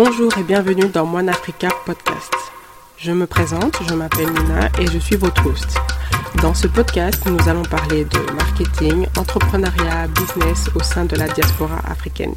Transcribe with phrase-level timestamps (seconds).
[0.00, 2.32] Bonjour et bienvenue dans Moine Africa Podcast.
[2.98, 5.76] Je me présente, je m'appelle Nina et je suis votre host.
[6.40, 11.80] Dans ce podcast, nous allons parler de marketing, entrepreneuriat, business au sein de la diaspora
[11.84, 12.34] africaine.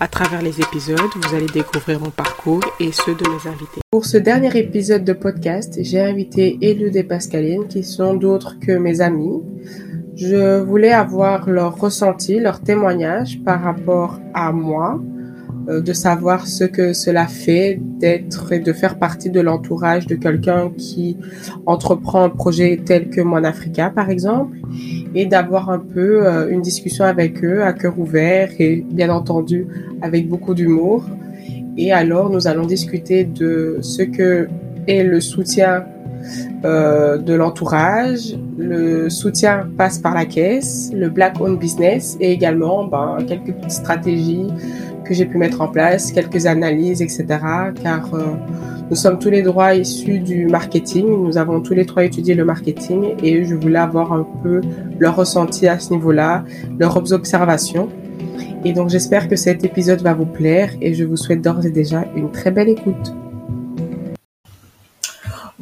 [0.00, 3.82] À travers les épisodes, vous allez découvrir mon parcours et ceux de mes invités.
[3.90, 8.72] Pour ce dernier épisode de podcast, j'ai invité Elude et Pascaline qui sont d'autres que
[8.72, 9.42] mes amis.
[10.16, 14.98] Je voulais avoir leur ressenti, leur témoignage par rapport à moi,
[15.68, 20.70] de savoir ce que cela fait d'être et de faire partie de l'entourage de quelqu'un
[20.76, 21.16] qui
[21.66, 24.56] entreprend un projet tel que Mon Africa, par exemple,
[25.14, 29.66] et d'avoir un peu euh, une discussion avec eux à cœur ouvert et bien entendu
[30.00, 31.04] avec beaucoup d'humour.
[31.76, 34.48] Et alors, nous allons discuter de ce que
[34.86, 35.84] est le soutien
[36.64, 38.36] euh, de l'entourage.
[38.56, 43.70] Le soutien passe par la caisse, le black owned business et également ben, quelques petites
[43.70, 44.46] stratégies
[45.04, 47.24] que j'ai pu mettre en place, quelques analyses, etc.
[47.82, 48.20] Car euh,
[48.90, 51.06] nous sommes tous les droits issus du marketing.
[51.08, 54.60] Nous avons tous les trois étudié le marketing et je voulais avoir un peu
[54.98, 56.44] leur ressenti à ce niveau-là,
[56.78, 57.88] leurs observations.
[58.64, 61.70] Et donc j'espère que cet épisode va vous plaire et je vous souhaite d'ores et
[61.70, 63.12] déjà une très belle écoute.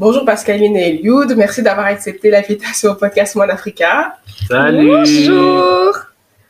[0.00, 4.16] Bonjour Pascaline et Eliud, merci d'avoir accepté l'invitation au podcast Mon Africa.
[4.48, 5.94] Salut Bonjour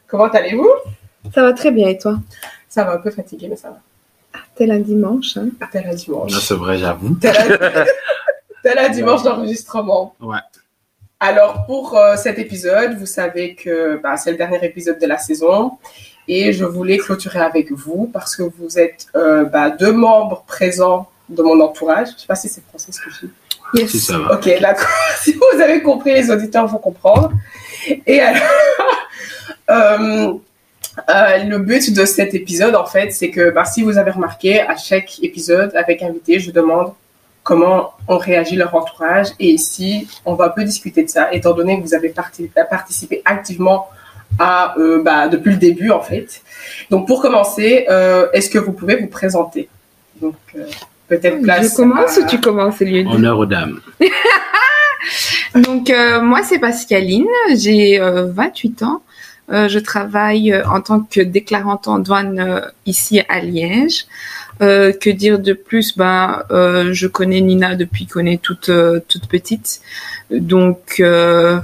[0.07, 0.71] Comment allez-vous?
[1.35, 2.21] Ça va très bien et toi?
[2.69, 3.81] Ça va un peu fatigué mais ça va.
[4.35, 5.37] Ah, tel un dimanche.
[5.37, 5.49] Hein?
[5.61, 6.31] Ah, tel un dimanche.
[6.31, 7.17] Non, c'est vrai, j'avoue.
[7.17, 7.85] Tel un,
[8.63, 10.15] tel un dimanche d'enregistrement.
[10.21, 10.39] Ouais.
[11.19, 15.19] Alors pour euh, cet épisode, vous savez que bah, c'est le dernier épisode de la
[15.19, 15.73] saison
[16.29, 21.09] et je voulais clôturer avec vous parce que vous êtes euh, bah, deux membres présents
[21.29, 22.11] de mon entourage.
[22.15, 23.33] Je sais pas si c'est français ce que je dis.
[23.75, 23.91] Yes.
[23.91, 24.35] Si ça va.
[24.35, 24.87] Ok, d'accord.
[25.21, 27.33] Si vous avez compris, les auditeurs vont comprendre.
[28.07, 28.43] Et alors,
[29.71, 30.33] euh,
[31.09, 34.61] euh, le but de cet épisode, en fait, c'est que bah, si vous avez remarqué,
[34.61, 36.93] à chaque épisode avec invité, je demande
[37.43, 39.29] comment on réagit leur entourage.
[39.39, 42.51] Et ici, on va un peu discuter de ça, étant donné que vous avez parti-
[42.69, 43.89] participé activement
[44.39, 46.43] à, euh, bah, depuis le début, en fait.
[46.91, 47.87] Donc, pour commencer,
[48.33, 49.69] est-ce que vous pouvez vous présenter?
[50.21, 50.35] Donc,
[51.11, 51.73] peut-être place.
[51.73, 53.81] Je commence à- ou tu commences, Eliud Honneur aux dames.
[55.55, 57.27] Donc, euh, moi, c'est Pascaline.
[57.55, 59.03] J'ai euh, 28 ans.
[59.51, 64.07] Euh, je travaille euh, en tant que déclarante en douane euh, ici à Liège.
[64.63, 65.97] Euh, que dire de plus?
[65.97, 69.81] Ben, euh, je connais Nina depuis qu'on est toute euh, toute petite,
[70.31, 71.59] donc euh,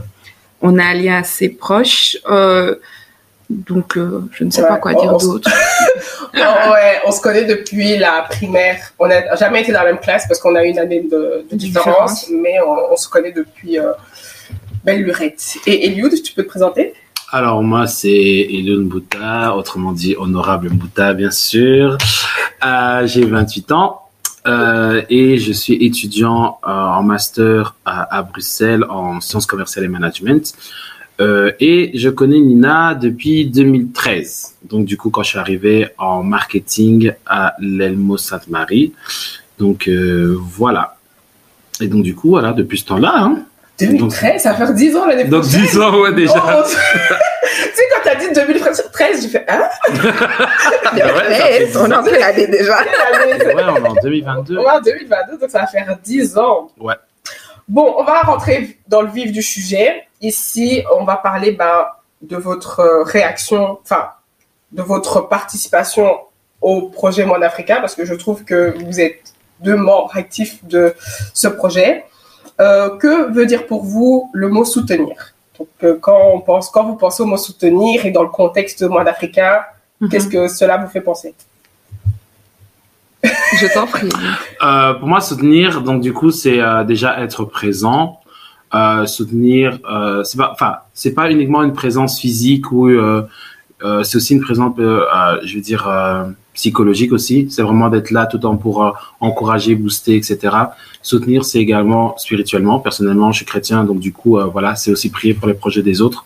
[0.62, 2.16] on a un lien assez proche.
[3.48, 5.50] Donc, euh, je ne sais Ouais, pas quoi on- dire d'autre.
[6.38, 8.76] Oh, ouais, on se connaît depuis la primaire.
[8.98, 11.56] On n'a jamais été dans la même classe parce qu'on a une année de, de
[11.56, 12.42] différence, Différence.
[12.42, 13.92] mais on, on se connaît depuis euh,
[14.84, 15.56] belle lurette.
[15.66, 16.92] Et Eliud, tu peux te présenter?
[17.32, 21.96] Alors, moi, c'est Elion Mbouta, autrement dit Honorable Mbouta, bien sûr.
[22.64, 24.02] Euh, J'ai 28 ans
[24.46, 29.88] euh, et je suis étudiant euh, en master à, à Bruxelles en sciences commerciales et
[29.88, 30.54] management.
[31.20, 34.56] Euh, et je connais Nina depuis 2013.
[34.64, 38.92] Donc, du coup, quand je suis arrivé en marketing à l'Elmo Sainte-Marie.
[39.58, 40.96] Donc, euh, voilà.
[41.80, 43.38] Et donc, du coup, voilà, depuis ce temps-là, hein,
[43.78, 45.62] 2013, ça va faire 10 ans l'année Donc prochaine.
[45.62, 46.34] 10 ans, ouais, déjà.
[46.36, 49.62] Oh, tu sais, quand t'as dit 2013, j'ai fait Hein?
[50.94, 52.10] Ouais, ça fait on en déjà.
[52.10, 54.56] Quelle année Ouais, on est en 2022.
[54.56, 56.70] On est en 2022, donc ça va faire 10 ans.
[56.78, 56.94] Ouais.
[57.68, 60.04] Bon, on va rentrer dans le vif du sujet.
[60.20, 61.86] Ici, on va parler ben,
[62.22, 64.10] de votre euh, réaction, enfin,
[64.70, 66.16] de votre participation
[66.60, 70.94] au projet Mon Africa, parce que je trouve que vous êtes deux membres actifs de
[71.34, 72.04] ce projet.
[72.60, 75.34] Euh, que veut dire pour vous le mot soutenir?
[75.58, 78.82] Donc, euh, quand, on pense, quand vous pensez au mot soutenir et dans le contexte
[78.82, 79.72] de Mon Africa,
[80.10, 81.34] qu'est-ce que cela vous fait penser?
[83.60, 84.08] Je t'en prie.
[84.62, 88.20] Euh, pour moi, soutenir, donc du coup, c'est euh, déjà être présent.
[88.74, 92.90] Euh, soutenir, euh, c'est pas, enfin, c'est pas uniquement une présence physique ou
[94.02, 95.88] c'est aussi une présence, je veux dire,
[96.54, 97.48] psychologique aussi.
[97.50, 100.56] C'est vraiment d'être là tout le temps pour encourager, booster, etc.
[101.02, 102.80] Soutenir, c'est également spirituellement.
[102.80, 106.00] Personnellement, je suis chrétien, donc du coup, voilà, c'est aussi prier pour les projets des
[106.00, 106.24] autres.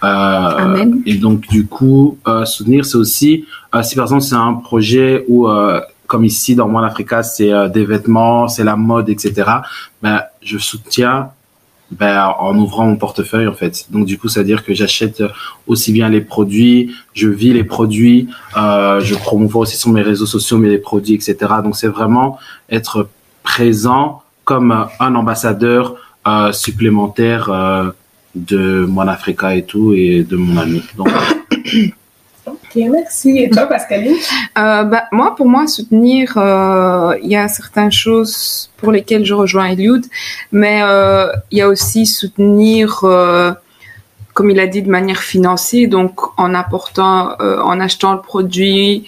[0.00, 1.02] Amen.
[1.06, 3.44] Et donc, du coup, soutenir, c'est aussi,
[3.82, 5.48] si par exemple c'est un projet où,
[6.14, 9.50] comme ici dans Mon Africa, c'est euh, des vêtements, c'est la mode, etc.
[10.00, 11.30] Ben, je soutiens
[11.90, 13.86] ben, en ouvrant mon portefeuille en fait.
[13.90, 15.24] Donc du coup, c'est à dire que j'achète
[15.66, 20.26] aussi bien les produits, je vis les produits, euh, je promouvois aussi sur mes réseaux
[20.26, 21.36] sociaux mes produits, etc.
[21.64, 22.38] Donc c'est vraiment
[22.70, 23.08] être
[23.42, 25.96] présent comme euh, un ambassadeur
[26.28, 27.90] euh, supplémentaire euh,
[28.36, 30.80] de Mon Africa et tout et de mon ami.
[32.76, 33.38] Merci.
[33.38, 34.16] Et toi, Pascaline
[34.58, 39.34] euh, bah, Moi, pour moi, soutenir, euh, il y a certaines choses pour lesquelles je
[39.34, 40.04] rejoins Eliud,
[40.52, 43.00] mais euh, il y a aussi soutenir,
[44.34, 49.06] comme il a dit, de manière financière, donc en apportant, en achetant le produit,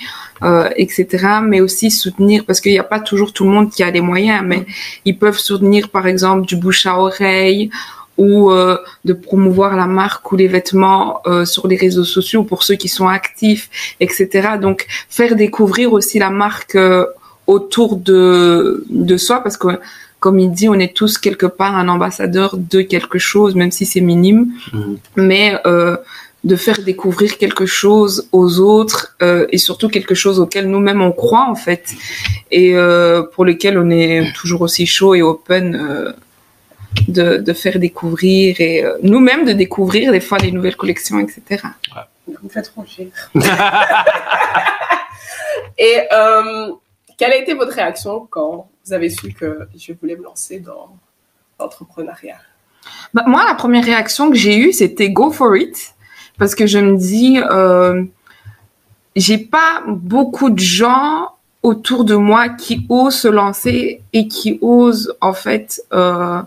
[0.77, 1.07] etc.
[1.43, 4.01] Mais aussi soutenir, parce qu'il n'y a pas toujours tout le monde qui a les
[4.01, 4.65] moyens, mais
[5.05, 7.71] ils peuvent soutenir, par exemple, du bouche à oreille
[8.19, 12.63] ou euh, de promouvoir la marque ou les vêtements euh, sur les réseaux sociaux pour
[12.63, 13.69] ceux qui sont actifs,
[14.01, 14.49] etc.
[14.61, 17.05] Donc faire découvrir aussi la marque euh,
[17.47, 19.69] autour de de soi parce que
[20.19, 23.85] comme il dit, on est tous quelque part un ambassadeur de quelque chose, même si
[23.85, 24.97] c'est minime, Mhm.
[25.17, 25.97] mais euh,
[26.43, 31.13] de faire découvrir quelque chose aux autres euh, et surtout quelque chose auquel nous-mêmes on
[31.13, 31.85] croit en fait
[32.53, 36.13] et euh, pour lequel on est toujours aussi chaud et open euh,
[37.09, 41.63] de, de faire découvrir et euh, nous-mêmes de découvrir des fois les nouvelles collections, etc.
[42.27, 43.09] Vous me faites rougir.
[45.79, 46.73] Et euh,
[47.19, 50.97] quelle a été votre réaction quand vous avez su que je voulais me lancer dans
[51.61, 52.39] l'entrepreneuriat?
[53.13, 55.95] Bah, moi, la première réaction que j'ai eue, c'était go for it.
[56.39, 58.05] Parce que je me dis, euh,
[59.15, 61.31] j'ai pas beaucoup de gens
[61.63, 66.43] autour de moi qui osent se lancer et qui osent, en fait, euh,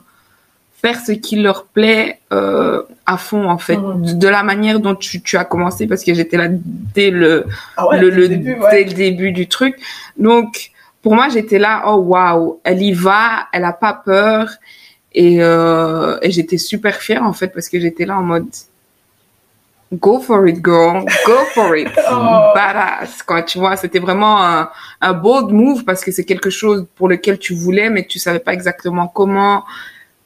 [0.82, 3.78] faire ce qui leur plaît euh, à fond, en fait.
[3.78, 4.18] Mhm.
[4.18, 7.46] De, la manière dont tu, tu as commencé, parce que j'étais là dès le,
[7.76, 8.72] Ah ouais, le, dès le- début, ouais.
[8.72, 9.76] dès le début du truc.
[10.18, 10.72] Donc,
[11.02, 14.50] pour moi, j'étais là, oh waouh, elle y va, elle a pas peur.
[15.14, 18.48] Et, euh, et j'étais super fière, en fait, parce que j'étais là en mode,
[19.94, 21.88] go for it, girl, go for it.
[22.12, 22.52] Oh.
[22.56, 23.76] Badass, quoi, tu vois.
[23.76, 24.70] C'était vraiment un,
[25.02, 28.40] un bold move parce que c'est quelque chose pour lequel tu voulais, mais tu savais
[28.40, 29.64] pas exactement comment,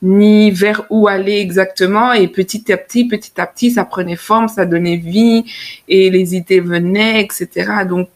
[0.04, 2.12] ni vers où aller exactement.
[2.14, 5.46] Et petit à petit, petit à petit, ça prenait forme, ça donnait vie
[5.88, 7.48] et les idées venaient, etc.
[7.88, 8.10] Donc,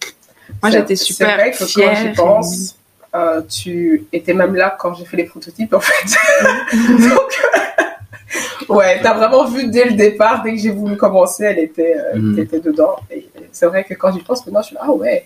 [0.61, 1.93] moi, j'étais super vrai que fière.
[1.93, 2.75] quand j'y pense,
[3.15, 6.13] euh, tu étais même là quand j'ai fait les prototypes, en fait.
[6.99, 11.95] Donc, ouais, t'as vraiment vu dès le départ, dès que j'ai voulu commencer, elle était,
[11.95, 12.35] euh, Mhm.
[12.35, 12.97] t'étais dedans.
[13.09, 15.25] Et c'est vrai que quand j'y pense maintenant, je suis là, ah ouais.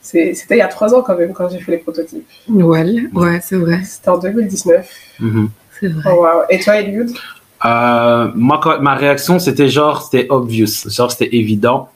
[0.00, 2.26] C'était il y a trois ans quand même, quand j'ai fait les prototypes.
[2.48, 4.88] Ouais, ouais, c'est vrai, C'était en 2019.
[5.18, 5.50] Mhm.
[5.80, 6.10] C'est vrai.
[6.12, 6.42] Oh, wow.
[6.50, 7.10] Et toi, Eliud?
[7.64, 11.88] Euh, moi, quand, ma réaction, c'était genre, c'était obvious, genre, c'était évident,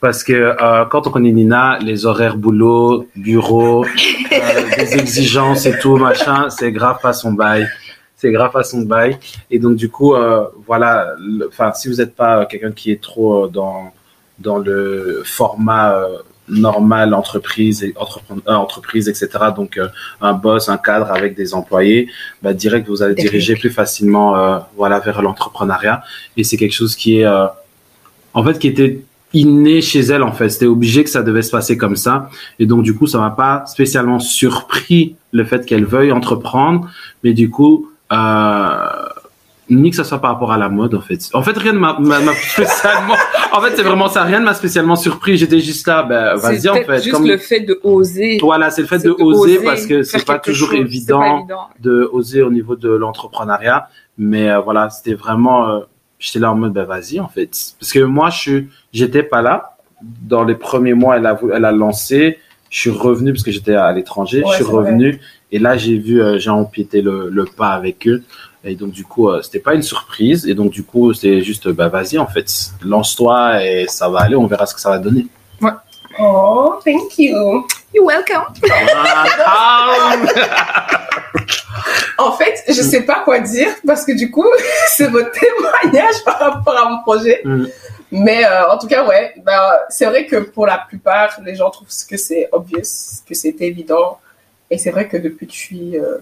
[0.00, 5.78] parce que euh, quand on connaît Nina, les horaires boulot, bureau, euh, des exigences et
[5.78, 7.68] tout, machin, c'est grave pas son bail.
[8.16, 9.18] C'est grave pas son bail.
[9.50, 11.14] Et donc, du coup, euh, voilà,
[11.46, 13.92] enfin, si vous n'êtes pas euh, quelqu'un qui est trop euh, dans,
[14.38, 15.96] dans le format
[16.48, 19.88] euh, normal, entreprise, et euh, entreprise, etc., donc euh,
[20.20, 22.08] un boss, un cadre avec des employés,
[22.42, 26.02] bah, direct, vous allez diriger plus facilement euh, voilà, vers l'entrepreneuriat.
[26.36, 27.46] Et c'est quelque chose qui est, euh,
[28.32, 29.02] en fait, qui était
[29.32, 30.48] inné chez elle, en fait.
[30.48, 32.30] C'était obligé que ça devait se passer comme ça.
[32.58, 36.88] Et donc, du coup, ça m'a pas spécialement surpris le fait qu'elle veuille entreprendre.
[37.22, 39.03] Mais du coup, euh,
[39.70, 41.18] ni que ça soit par rapport à la mode, en fait.
[41.32, 43.14] En fait, rien ne m'a m'a- m'a spécialement,
[43.52, 44.22] en fait, c'est vraiment ça.
[44.24, 45.36] Rien ne m'a spécialement surpris.
[45.38, 46.96] J'étais juste là, ben, vas-y, C'est en fait.
[47.02, 48.38] juste Comme- le fait de oser.
[48.42, 51.18] Voilà, c'est le fait C'est de oser parce que c'est pas toujours chose, c'est évident
[51.20, 51.68] pas évident.
[51.80, 53.88] de oser au niveau de l'entrepreneuriat.
[54.18, 55.80] Mais euh, voilà, c'était vraiment, euh,
[56.18, 57.50] j'étais là en mode, ben vas-y en fait.
[57.80, 59.76] Parce que moi, je suis, j'étais pas là.
[60.02, 62.38] Dans les premiers mois, elle a, elle a lancé.
[62.68, 64.38] Je suis revenu parce que j'étais à l'étranger.
[64.42, 64.84] Ouais, je suis c'est vrai.
[64.90, 65.20] revenu
[65.52, 68.22] et là, j'ai vu, euh, j'ai empiété le, le pas avec eux.
[68.66, 70.46] Et donc du coup, euh, c'était pas une surprise.
[70.46, 72.46] Et donc du coup, c'est juste, bah vas-y en fait,
[72.82, 74.36] lance-toi et ça va aller.
[74.36, 75.26] On verra ce que ça va donner.
[76.18, 77.66] Oh, thank you.
[77.92, 78.44] You're welcome.
[79.44, 80.16] Ah,
[82.18, 84.46] En fait, je sais pas quoi dire parce que du coup,
[84.88, 87.40] c'est votre témoignage par rapport à mon projet.
[87.44, 87.66] Mm.
[88.12, 91.68] Mais euh, en tout cas, ouais, bah, c'est vrai que pour la plupart, les gens
[91.70, 94.18] trouvent que c'est obvious, que c'est évident.
[94.70, 95.98] Et c'est vrai que depuis que je suis...
[95.98, 96.18] euh,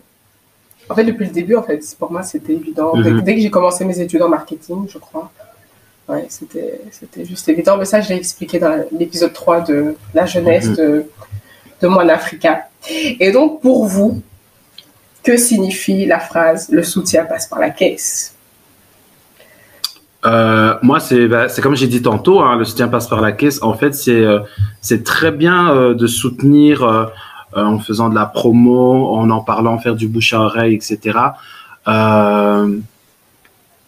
[0.89, 2.93] En fait, depuis le début, en fait, pour moi, c'était évident.
[3.01, 3.21] Dès, Mhm.
[3.23, 5.31] dès que j'ai commencé mes études en marketing, je crois,
[6.09, 7.77] ouais, c'était c'était juste évident.
[7.79, 10.77] Mais ça, je l'ai expliqué dans l'épisode 3 de la jeunesse Mhm.
[10.77, 11.05] de,
[11.83, 12.69] de Moine Africa.
[13.21, 14.21] Et donc, pour vous,
[15.23, 18.35] que signifie la phrase «le soutien passe par la caisse
[20.25, 23.33] Euh, moi, c'est bah, c'est comme j'ai dit tantôt, hein, le soutien passe par la
[23.33, 23.61] caisse.
[23.63, 24.39] En fait, c'est euh,
[24.81, 26.85] c'est très bien euh, de soutenir
[27.57, 31.19] en faisant de la promo, en en parlant, faire du bouche à oreille, etc.
[31.89, 32.79] Euh,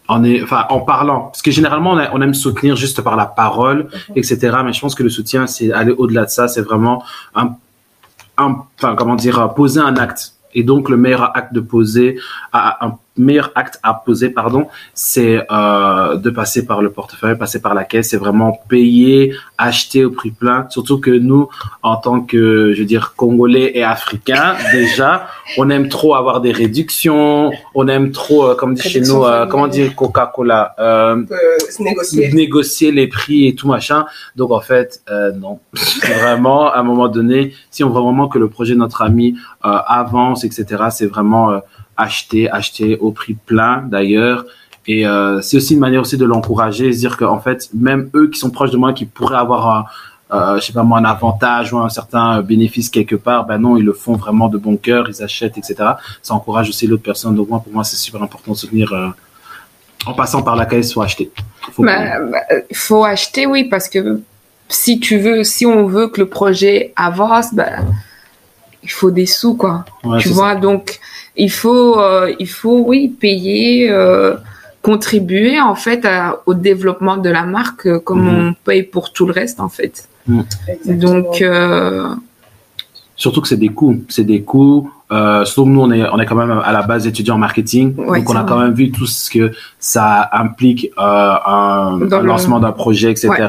[0.07, 3.15] en est, enfin, en parlant, parce que généralement on, a- on aime soutenir juste par
[3.15, 4.57] la parole, etc.
[4.63, 6.47] Mais je pense que le soutien, c'est aller au-delà de ça.
[6.47, 7.03] C'est vraiment
[7.33, 7.55] un,
[8.37, 10.33] un, enfin, comment dire, euh, poser un acte.
[10.53, 12.19] Et donc, le meilleur acte de poser,
[12.53, 17.61] à, un- meilleur acte à poser, pardon, c'est euh, de passer par le portefeuille, passer
[17.61, 20.67] par la caisse, c'est vraiment payer, acheter au prix plein.
[20.69, 21.47] Surtout que nous,
[21.81, 26.51] en tant que, je veux dire, Congolais et Africains, déjà, on aime trop avoir des
[26.51, 31.23] réductions, on aime trop, euh, comme dit chez nous, euh, comment dire, Coca-Cola, euh,
[31.79, 32.33] négocier.
[32.33, 34.05] négocier les prix et tout machin.
[34.35, 35.59] Donc en fait, euh, non,
[36.03, 39.35] vraiment, à un moment donné, si on veut vraiment que le projet de notre ami
[39.65, 41.59] euh, avance, etc., c'est vraiment euh,
[41.97, 44.45] acheter, acheter au prix plein d'ailleurs.
[44.87, 48.29] Et euh, c'est aussi une manière aussi de l'encourager, se dire qu'en fait, même eux
[48.29, 49.85] qui sont proches de moi, qui pourraient avoir un,
[50.31, 53.77] euh, je sais pas moi, un avantage ou un certain bénéfice quelque part, ben non,
[53.77, 55.75] ils le font vraiment de bon cœur, ils achètent, etc.
[56.21, 57.35] Ça encourage aussi l'autre personne.
[57.35, 59.07] Donc moi, pour moi, c'est super important de soutenir euh,
[60.05, 61.31] en passant par la caisse, faut acheter.
[61.71, 62.39] Faut Bah, bah,
[62.73, 64.21] faut acheter, oui, parce que
[64.67, 67.77] si tu veux, si on veut que le projet avance, bah,
[68.85, 69.75] il faut des sous, quoi.
[70.03, 70.99] Ouais, tu vois, donc
[71.35, 74.35] il faut, euh, il faut, oui, payer, euh,
[74.81, 78.37] contribuer en fait à- au développement de la marque, euh, comme Mhm.
[78.49, 79.95] on paye pour tout le reste, en fait.
[80.67, 80.95] Exactement.
[81.05, 82.07] Donc, euh,
[83.15, 84.91] Surtout que c'est des coûts, c'est des coûts.
[85.11, 87.37] Euh, surtout que nous, on est, on est quand même à la base étudiant en
[87.37, 88.49] marketing, Ouais, donc on a vrai.
[88.49, 91.01] quand même vu tout ce que ça implique euh,
[91.45, 93.29] un, un le- lancement d'un projet, etc.
[93.29, 93.39] Ouais.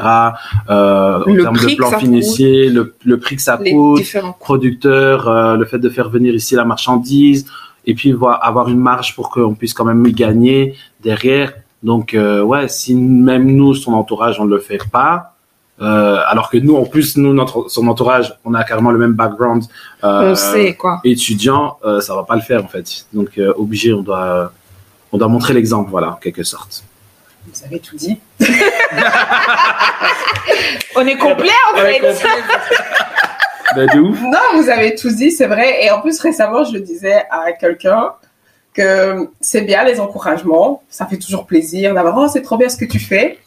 [0.69, 4.03] Euh, en termes de plan financier, le, le prix que ça coûte,
[4.39, 7.47] producteur, euh, le fait de faire venir ici la marchandise,
[7.85, 11.53] et puis voir, avoir une marge pour qu'on puisse quand même y gagner derrière.
[11.83, 15.33] Donc euh, ouais, si même nous, son entourage, on ne le fait pas,
[15.81, 19.13] euh, alors que nous, en plus, nous, notre son entourage, on a carrément le même
[19.13, 19.63] background.
[20.03, 20.99] euh, On sait, quoi.
[21.03, 23.05] étudiant, euh, ça va pas le faire en fait.
[23.13, 24.51] Donc euh, obligé, on doit,
[25.11, 26.83] on doit montrer l'exemple, voilà, en quelque sorte.
[27.53, 28.17] Vous avez tout dit.
[30.95, 32.01] On est complet, en fait.
[33.75, 34.19] Ben, de ouf.
[34.21, 35.83] Non, vous avez tout dit, c'est vrai.
[35.83, 38.13] Et en plus, récemment, je le disais à quelqu'un
[38.73, 40.81] que c'est bien les encouragements.
[40.89, 43.37] Ça fait toujours plaisir d'avoir, oh, c'est trop bien ce que tu fais.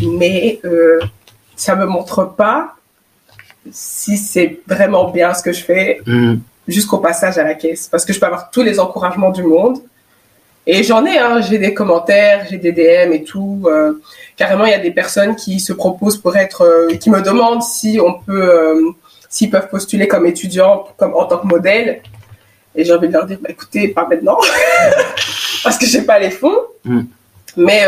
[0.00, 1.00] Mais euh,
[1.62, 2.74] ça me montre pas
[3.70, 7.88] si c'est vraiment bien ce que je fais Hum, jusqu'au passage à la caisse.
[7.88, 9.78] Parce que je peux avoir tous les encouragements du monde.
[10.66, 13.62] Et j'en ai, hein, j'ai des commentaires, j'ai des DM et tout.
[13.66, 14.00] euh,
[14.36, 17.62] carrément, il y a des personnes qui se proposent pour être, euh, qui me demandent
[17.64, 18.90] si on peut, euh,
[19.28, 22.00] s'ils peuvent postuler comme étudiant, comme en tant que modèle.
[22.76, 24.38] Et j'ai envie de leur dire, bah, écoutez, pas maintenant,
[25.64, 26.58] parce que j'ai pas les fonds.
[26.84, 27.02] Mm.
[27.56, 27.82] Mais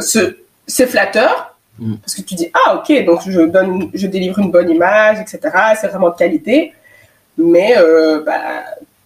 [0.00, 1.96] ce- c'est flatteur, Mm.
[1.96, 5.40] parce que tu dis, ah ok, donc je donne, je délivre une bonne image, etc.
[5.80, 6.72] C'est vraiment de qualité.
[7.36, 8.40] Mais euh, bah,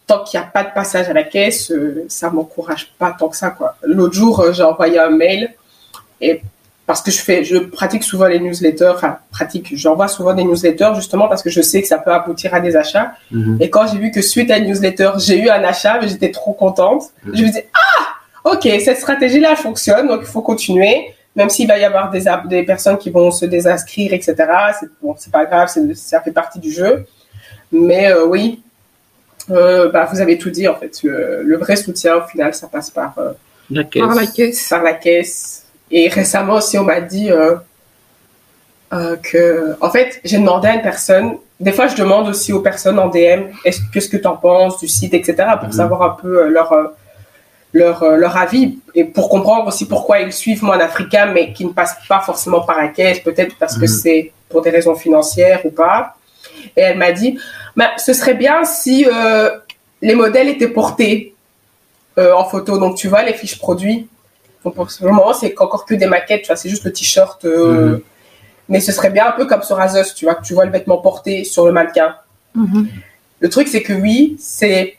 [0.07, 3.29] tant qu'il n'y a pas de passage à la caisse, euh, ça m'encourage pas tant
[3.29, 3.51] que ça.
[3.51, 3.77] quoi.
[3.83, 5.55] L'autre jour, euh, j'ai envoyé un mail
[6.21, 6.43] et
[6.87, 10.93] parce que je fais, je pratique souvent les newsletters, enfin pratique, j'envoie souvent des newsletters
[10.95, 13.13] justement parce que je sais que ça peut aboutir à des achats.
[13.31, 13.59] mhm.
[13.61, 16.31] Et quand j'ai vu que suite à une newsletter, j'ai eu un achat, mais j'étais
[16.31, 17.05] trop contente.
[17.25, 17.37] Mhm.
[17.37, 21.15] Je me dis ah, ok, cette stratégie-là elle fonctionne, donc il faut continuer.
[21.39, 24.35] Même s'il va y avoir des, des personnes qui vont se désinscrire, etc.
[24.79, 27.07] C'est bon, c'est pas grave, ça fait partie du jeu.
[27.71, 28.61] Mais euh, oui,
[29.51, 30.95] euh, bah, vous avez tout dit en fait.
[31.05, 33.33] Euh, le vrai soutien au final, ça passe par euh,
[33.71, 34.03] La caisse.
[34.03, 34.69] Par la caisse.
[34.69, 35.65] par la caisse.
[35.91, 37.55] Et récemment aussi, on m'a dit euh,
[38.93, 41.37] euh, que, en fait, j'ai demandé à une personne.
[41.61, 44.79] Des fois, je demande aussi aux personnes en DM, est-ce qu'est-ce que tu en penses
[44.81, 45.73] du site, etc., pour Mhm.
[45.73, 46.85] savoir un peu euh, leur euh,
[47.73, 51.65] leur euh, leur avis et pour comprendre aussi pourquoi ils suivent Moine Africa, mais qui
[51.65, 53.89] ne passent pas forcément par la caisse, peut-être parce que Mhm.
[53.89, 56.17] c'est pour des raisons financières ou pas.
[56.77, 57.39] Et elle m'a dit,
[57.77, 59.51] bah, ce serait bien si euh,
[60.01, 61.35] les modèles étaient portés
[62.19, 62.79] euh, en photo.
[62.79, 64.09] Donc, tu vois, les fiches produits.
[64.65, 67.45] Donc, pour ce moment, c'est encore que des maquettes, tu vois, c'est juste le t-shirt.
[67.45, 68.01] euh, Mhm.
[68.71, 70.71] Mais ce serait bien un peu comme sur Asos, tu vois, que tu vois le
[70.73, 72.17] vêtement porté sur le mannequin.
[72.55, 72.87] Mhm.
[73.41, 74.98] Le truc, c'est que oui, c'est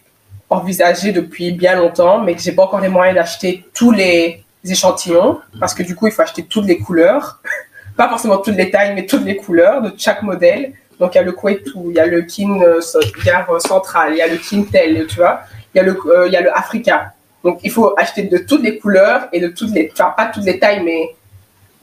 [0.49, 5.39] envisagé depuis bien longtemps, mais que j'ai pas encore les moyens d'acheter tous les échantillons,
[5.59, 7.39] parce que du coup, il faut acheter toutes les couleurs.
[7.97, 10.71] Pas forcément toutes les tailles, mais toutes les couleurs de chaque modèle.
[10.99, 12.79] Donc, il y a le Kwetu, il y a le Kin euh,
[13.25, 15.41] Gare Central, il y a le Kin Tel, tu vois.
[15.73, 17.13] Il y a le, euh, il y a le Africa.
[17.43, 20.45] Donc, il faut acheter de toutes les couleurs et de toutes les, enfin, pas toutes
[20.45, 21.09] les tailles, mais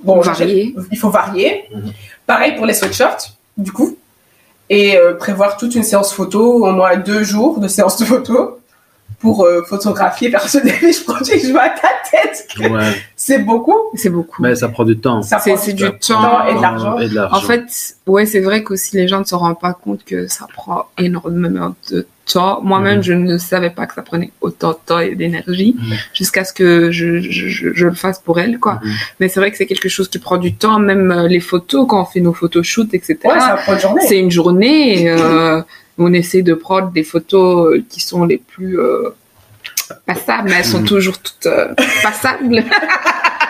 [0.01, 0.73] bon, Varier.
[0.75, 1.65] j'achète- il faut varier.
[1.75, 1.93] Mhm.
[2.27, 3.97] Pareil pour les sweatshirts, du coup
[4.69, 8.59] et euh, prévoir toute une séance photo, au moins deux jours de séance de photo
[9.21, 10.75] pour euh, photographier personnel.
[10.83, 13.77] Je produis, je vois à ta tête que Ouais, c'est beaucoup.
[13.95, 14.43] C'est beaucoup.
[14.43, 15.23] mais ça prend du temps.
[15.23, 16.21] Ça C'est prend du temps.
[16.21, 16.97] temps et de l'argent.
[17.33, 17.65] En fait,
[18.07, 21.75] ouais, c'est vrai qu'aussi les gens ne se rendent pas compte que ça prend énormément
[21.91, 22.61] de temps.
[22.63, 23.03] Moi-même, Mhm.
[23.05, 25.95] je ne savais pas que ça prenait autant de temps et d'énergie Mhm.
[26.13, 28.81] jusqu'à ce que je, je, je, je le fasse pour elle, quoi.
[28.83, 28.93] Mhm.
[29.21, 31.87] Mais c'est vrai que c'est quelque chose qui prend du temps, même euh, les photos,
[31.89, 33.17] quand on fait nos photoshoots, etc.
[33.25, 34.03] Ouais, ça prend une journée.
[34.09, 35.09] c'est une journée.
[35.11, 35.63] euh,
[35.99, 39.11] on essaie de prendre des photos euh, qui sont les plus euh,
[40.05, 42.65] passables, mais elles sont toujours toutes euh, passables.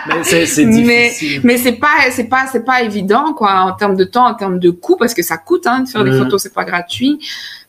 [0.09, 1.41] Mais c'est c'est mais difficile.
[1.43, 4.57] mais c'est pas c'est pas c'est pas évident quoi en termes de temps en termes
[4.57, 6.19] de coût parce que ça coûte hein, de faire des Mhm.
[6.23, 7.19] photos c'est pas gratuit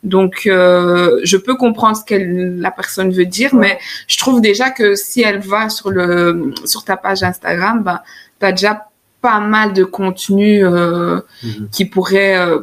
[0.04, 3.60] donc euh, je peux comprendre ce que la personne veut dire Ouais.
[3.60, 7.98] mais je trouve déjà que si elle va sur le sur ta page Instagram ben
[8.38, 8.86] t'as déjà
[9.20, 11.68] pas mal de contenu euh, Mhm.
[11.72, 12.60] qui pourrait euh,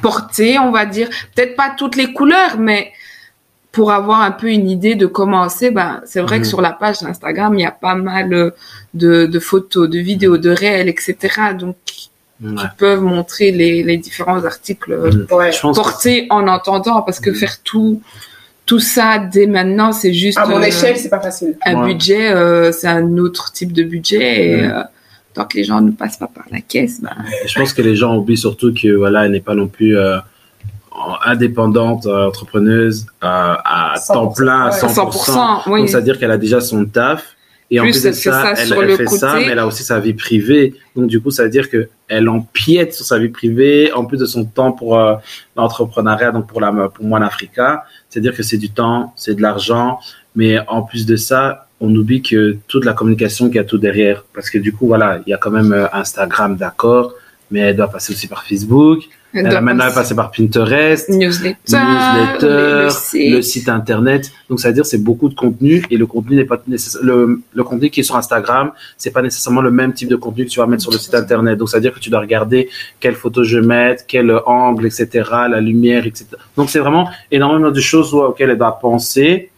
[0.00, 2.92] porter on va dire peut-être pas toutes les couleurs mais
[3.72, 6.48] pour avoir un peu une idée de commencer, ben, c'est vrai que Mhm.
[6.50, 8.52] sur la page Instagram, il y a pas mal
[8.92, 11.16] de, de photos, de vidéos, de réels, etc.
[11.58, 12.10] Donc, qui
[12.42, 12.64] Ouais.
[12.76, 17.36] peuvent montrer les, les différents articles euh, que portés en entendant, parce que Mhm.
[17.36, 18.02] faire tout,
[18.66, 21.56] tout ça dès maintenant, c'est juste À mon euh, échelle, c'est pas facile.
[21.64, 21.94] un Ouais.
[21.94, 24.48] budget, euh, c'est un autre type de budget.
[24.50, 24.82] Et euh,
[25.34, 27.14] tant que les gens ne passent pas par la caisse, ben,
[27.46, 30.18] je pense que les gens oublient surtout que voilà, elle n'est pas non plus euh,
[30.90, 34.88] en- indépendante, euh, entrepreneuse euh, à 100%, temps plein, à ouais.
[34.88, 35.64] 100%.
[35.64, 35.80] 100%, oui.
[35.80, 37.36] Donc, c'est-à-dire qu'elle a déjà son taf.
[37.70, 40.12] Et en Plus, de ça, ça elle, fait ça, mais elle a aussi sa vie
[40.12, 40.74] privée.
[40.94, 44.18] Donc, du coup, ça veut dire que elle empiète sur sa vie privée, en plus
[44.18, 45.14] de son temps pour euh,
[45.56, 47.84] l'entrepreneuriat, donc pour, la, pour Moine Africa.
[48.10, 49.98] C'est-à-dire que c'est du temps, c'est de l'argent.
[50.34, 53.78] Mais en plus de ça, on oublie que toute la communication qu'il y a tout
[53.78, 54.24] derrière.
[54.34, 57.12] Parce que du coup, voilà, il y a quand même euh, Instagram, d'accord,
[57.50, 59.00] mais elle doit passer aussi par Facebook.
[59.34, 63.68] elle Elle a maintenant passer- passé par Pinterest newsletter, newsletter, le le site.
[63.68, 64.30] internet.
[64.48, 66.62] Donc, ça veut dire c'est beaucoup de contenu et le contenu n'est pas.
[67.02, 70.44] Le, le contenu qui est sur Instagram, c'est pas nécessairement le même type de contenu
[70.46, 71.58] que tu vas mettre sur le site internet.
[71.58, 72.68] Donc, ça veut dire que tu dois regarder
[73.00, 75.08] quelle photo je mets, quel angle, etc.,
[75.56, 76.26] la lumière, etc.
[76.56, 79.48] Donc, c'est vraiment énormément de choses auxquelles elle doit penser.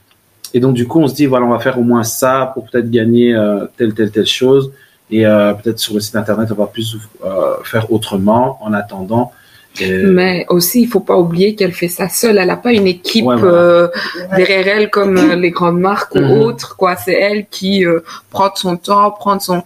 [0.55, 2.65] Et donc, du coup, on se dit, voilà, on va faire au moins ça pour
[2.67, 4.71] peut-être gagner euh, telle, telle, telle chose.
[5.11, 9.33] Et euh, peut-être sur le site internet, on va plus euh, faire autrement en attendant.
[9.81, 12.39] Et- Mais aussi, il faut pas oublier qu'elle fait ça seule.
[12.39, 13.53] Elle n'a pas une équipe Ouais, voilà.
[13.57, 13.89] euh,
[14.37, 16.31] derrière elle comme euh, les grandes marques Mhm.
[16.31, 16.77] ou autres.
[16.77, 19.63] Quoi, c'est elle qui euh, prend son temps, prend son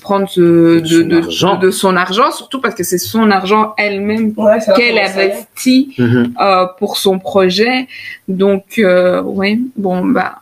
[0.00, 1.56] prendre de, Son de, de, argent.
[1.58, 6.34] de son argent, surtout parce que c'est son argent elle-même Ouais, qu'elle investit Mhm.
[6.40, 7.86] euh, pour son projet.
[8.26, 10.40] Donc, euh, ouais, bon, bah,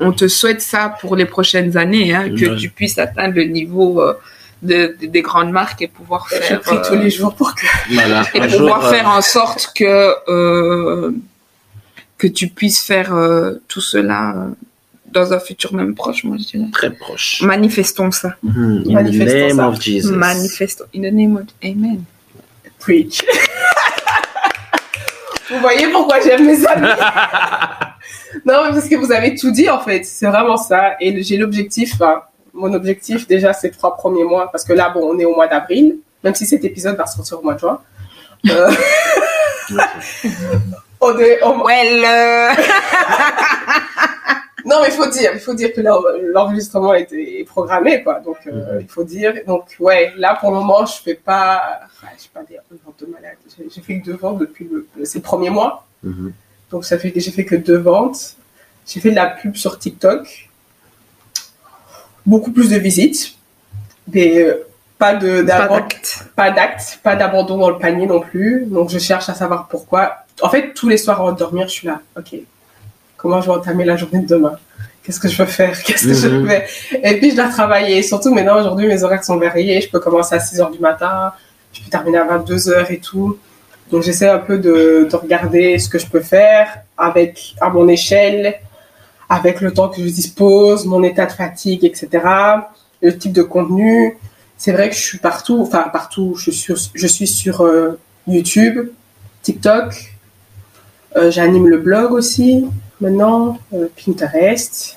[0.00, 2.56] on, te souhaite ça pour les prochaines années, hein, que Ouais.
[2.56, 4.14] tu puisses atteindre le niveau euh,
[4.62, 7.54] de, de- des grandes marques et pouvoir Je faire prie euh, tous les jours pour
[7.54, 7.66] que.
[7.92, 8.22] Voilà.
[8.34, 11.10] et Un pouvoir jour, euh, faire en sorte que euh,
[12.16, 14.50] que tu puisses faire euh, tout cela euh,
[15.14, 16.66] dans un futur même proche, moi je dirais.
[16.72, 17.40] très proche.
[17.42, 18.34] Manifestons ça.
[18.42, 18.78] Mhm.
[18.78, 19.68] In the Manifestons name ça.
[19.68, 20.10] of Jesus.
[20.12, 20.84] Manifestons.
[20.94, 22.02] In the name of Amen.
[22.80, 23.22] Preach.
[25.50, 26.86] vous voyez pourquoi j'aime mes amis
[28.44, 30.04] Non, mais parce que vous avez tout dit en fait.
[30.04, 30.96] C'est vraiment ça.
[31.00, 31.92] Et j'ai l'objectif.
[31.94, 32.22] enfin,
[32.52, 35.48] mon objectif déjà ces trois premiers mois, parce que là, bon, on est au mois
[35.48, 37.80] d'avril, même si cet épisode va sortir au mois de juin.
[38.50, 38.70] Euh,
[41.00, 42.48] on est au mois- Well, euh,
[44.64, 45.98] Non, mais il faut dire, il faut dire que là,
[46.32, 48.20] l'enregistrement était programmé, quoi.
[48.20, 48.80] Donc, euh, Mhm.
[48.80, 49.34] il faut dire.
[49.46, 53.00] Donc, ouais, là, pour le moment, je fais pas, enfin, je sais pas dire ventes
[53.00, 53.36] de malade.
[53.70, 55.86] J'ai- fait que deux ventes depuis le, ces premiers mois.
[56.02, 56.32] Mhm.
[56.70, 58.36] Donc, ça fait que j'ai fait que deux ventes.
[58.86, 60.48] J'ai fait de la pub sur TikTok.
[62.26, 63.34] Beaucoup plus de visites.
[64.06, 64.66] Des, euh,
[64.98, 66.24] pas de, pas d'abandon- d'acte.
[66.36, 68.64] pas d'acte, pas d'abandon dans le panier non plus.
[68.66, 70.16] Donc je cherche à savoir pourquoi.
[70.42, 72.00] En fait, tous les soirs avant de dormir, je suis là.
[72.18, 72.34] Ok,
[73.24, 74.56] comment je vais entamer la journée de demain
[75.02, 75.82] Qu'est-ce que je peux faire?
[75.84, 76.50] Qu'est-ce que je Mhm.
[77.02, 78.02] Et puis je dois travailler.
[78.02, 79.80] Surtout maintenant, aujourd'hui, mes horaires sont variés.
[79.80, 81.32] Je peux commencer à 6 heures du matin,
[81.72, 83.36] je peux terminer à 22 heures et tout.
[83.90, 87.88] Donc j'essaie un peu de, de regarder ce que je peux faire avec à mon
[87.88, 88.54] échelle,
[89.28, 92.08] avec le temps que je dispose, mon état de fatigue, etc.
[93.02, 94.16] Le type de contenu.
[94.56, 96.34] C'est vrai que je suis partout, enfin partout.
[96.36, 98.88] Je suis, sur- je suis sur euh, YouTube,
[99.42, 100.14] TikTok.
[101.16, 102.64] Euh, J'anime le blog aussi
[103.04, 104.96] maintenant, euh, Pinterest.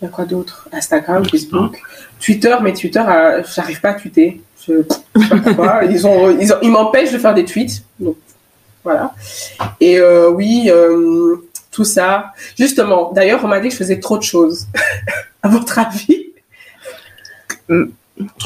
[0.00, 0.68] Il y a quoi d'autre?
[0.72, 1.78] Instagram, Facebook,
[2.24, 2.56] Twitter.
[2.62, 4.40] Mais Twitter, euh, j'arrive pas à tweeter.
[4.66, 4.82] Je,
[5.16, 5.84] je sais pas pourquoi.
[5.90, 7.82] ils ont, ils, ont- ils m'empêchent de faire des tweets.
[7.98, 8.16] Donc
[8.82, 9.12] voilà.
[9.80, 11.36] Et euh, oui, euh,
[11.70, 12.32] tout ça.
[12.58, 14.66] Justement, d'ailleurs, on m'a dit que je faisais trop de choses.
[15.42, 16.26] à votre avis?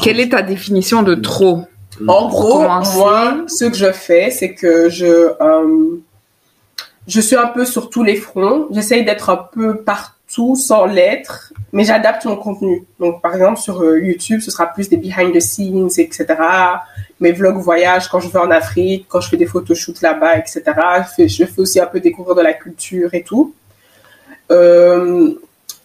[0.03, 1.63] Quelle est ta définition de trop?
[2.07, 5.05] En gros, moi, ce que je fais, c'est que je,
[5.41, 6.01] euh,
[7.07, 8.67] je suis un peu sur tous les fronts.
[8.71, 12.83] J'essaye d'être un peu partout sans l'être, mais j'adapte mon contenu.
[12.99, 16.25] Donc, par exemple, sur euh, YouTube, ce sera plus des behind the scenes, etc.
[17.19, 20.63] Mes vlogs voyages quand je vais en Afrique, quand je fais des photoshoots là-bas, etc.
[21.17, 23.53] Je fais, aussi un peu découvrir de la culture et tout.
[24.51, 25.33] Euh,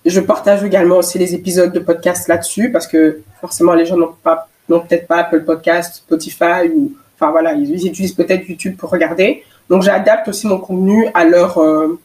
[0.05, 4.15] je partage également aussi les épisodes de podcast là-dessus parce que forcément les gens n'ont
[4.23, 9.43] pas peut-être pas Apple Podcast, Spotify ou enfin voilà, ils utilisent peut-être YouTube pour regarder.
[9.71, 11.99] Donc j'adapte aussi mon contenu à leur euh,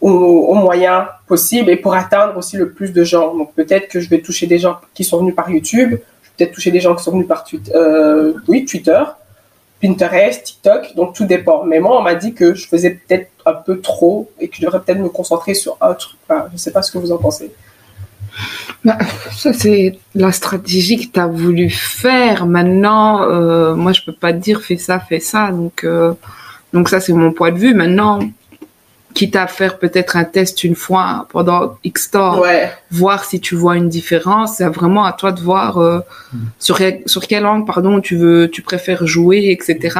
[0.00, 3.34] aux, moyens possibles et pour atteindre aussi le plus de gens.
[3.34, 6.32] Donc peut-être que je vais toucher des gens qui sont venus par YouTube, je vais
[6.36, 9.02] peut-être toucher des gens qui sont venus par Twitter, euh, Twitter,
[9.80, 11.64] Pinterest, TikTok, donc tout dépend.
[11.64, 14.62] Mais moi, on m'a dit que je faisais peut-être un peu trop et que je
[14.62, 16.16] devrais peut-être me concentrer sur autre.
[16.28, 17.50] Enfin, je ne sais pas ce que vous en pensez.
[18.84, 18.98] Bah,
[19.32, 22.46] ça, c'est la stratégie que tu as voulu faire.
[22.46, 25.50] Maintenant, euh, moi, je peux pas te dire fais ça, fais ça.
[25.50, 25.86] Donc,
[26.72, 27.74] donc ça, c'est mon point de vue.
[27.74, 28.20] Maintenant,
[29.14, 32.42] quitte à faire peut-être un test une fois pendant X temps,
[32.90, 34.56] voir si tu vois une différence.
[34.56, 36.00] C'est vraiment à toi de voir euh,
[36.32, 36.38] hmm.
[36.58, 39.98] sur, sur quelle langue pardon tu veux, tu préfères jouer, etc.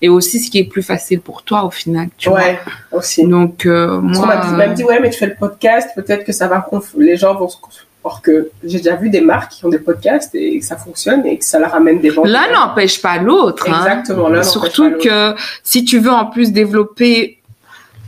[0.00, 2.08] Et aussi ce qui est plus facile pour toi au final.
[2.16, 2.58] Tu ouais,
[2.92, 3.26] aussi.
[3.26, 6.46] Donc euh, moi, on m'a dit ouais mais tu fais le podcast, peut-être que ça
[6.46, 7.56] va les gens vont se
[8.04, 11.24] Or que j'ai déjà vu des marques qui ont des podcasts et que ça fonctionne
[11.24, 12.26] et que ça leur amène des ventes.
[12.26, 13.68] L'un n'empêche pas l'autre.
[13.68, 13.78] Hein.
[13.78, 14.42] Exactement.
[14.42, 17.38] Surtout que si tu veux en plus développer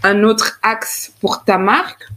[0.05, 2.09] un autre axe pour ta marque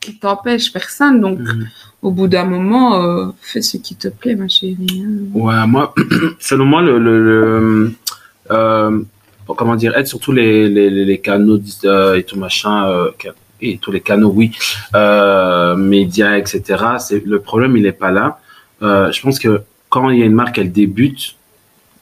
[0.00, 1.20] qui t'empêche personne.
[1.20, 1.68] Donc, mhm.
[2.02, 5.04] au bout d'un moment, euh, fais ce qui te plaît, ma chérie.
[5.04, 5.38] Hein.
[5.38, 5.94] Ouais, moi,
[6.38, 7.92] selon moi, le, le,
[8.50, 9.00] euh,
[9.56, 13.08] comment dire, être sur tous les, les, les canaux euh, et tout machin,
[13.60, 14.52] et tous les canaux, oui,
[15.76, 16.62] médias, etc.
[16.98, 18.38] C'est le problème, il est pas là.
[18.80, 21.36] je pense que quand il y a une marque, elle débute,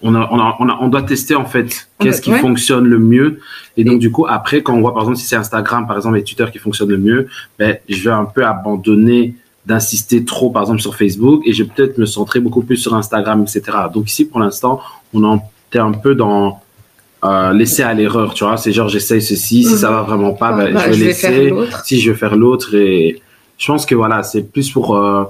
[0.03, 2.99] on, a, on, a, on, a, on, doit tester en fait qu'est-ce qui fonctionne le
[2.99, 3.41] mieux.
[3.77, 6.17] Et donc, du coup, après, quand on voit, par exemple, si c'est Instagram, par exemple,
[6.17, 10.63] les tuteurs qui fonctionnent le mieux, ben, je vais un peu abandonner d'insister trop, par
[10.63, 13.79] exemple, sur Facebook et je vais peut-être me centrer beaucoup plus sur Instagram, etc.
[13.93, 14.81] Donc, ici, pour l'instant,
[15.15, 16.61] on en est un peu dans
[17.25, 18.57] euh, laisser à l'erreur, tu vois.
[18.57, 21.53] C'est genre, j'essaye ceci, si ça va vraiment pas, ben, je vais laisser.
[21.85, 23.23] si je vais faire l'autre et
[23.59, 25.25] je pense que voilà, c'est plus pour euh,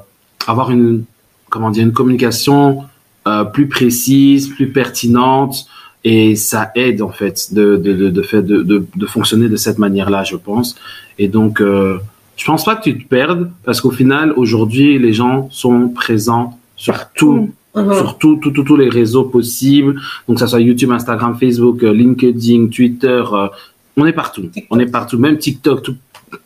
[0.47, 1.05] avoir une,
[1.51, 2.85] comment dire, une communication
[3.27, 5.67] euh, plus précise, plus pertinente,
[6.03, 10.25] et ça aide en fait de de de de, de, de fonctionner de cette manière-là,
[10.25, 10.77] je pense.
[11.19, 11.99] Et donc, euh,
[12.37, 16.59] je pense pas que tu te perdes parce qu'au final, aujourd'hui, les gens sont présents
[16.77, 17.53] sur tout.
[17.75, 17.99] Uh-huh.
[17.99, 23.49] Sur tous les réseaux possibles, donc ça soit YouTube, Instagram, Facebook, euh, LinkedIn, Twitter, euh,
[23.97, 25.91] on est partout, on est partout, même TikTok,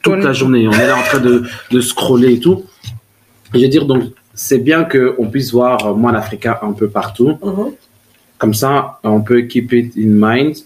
[0.02, 2.64] toute la journée, on est là en train de, de scroller et tout.
[3.52, 7.38] je veux dire, donc c'est bien qu'on puisse voir Moi l'Africain un peu partout.
[7.42, 7.72] Mhm.
[8.38, 10.56] Comme ça, on peut keep it in mind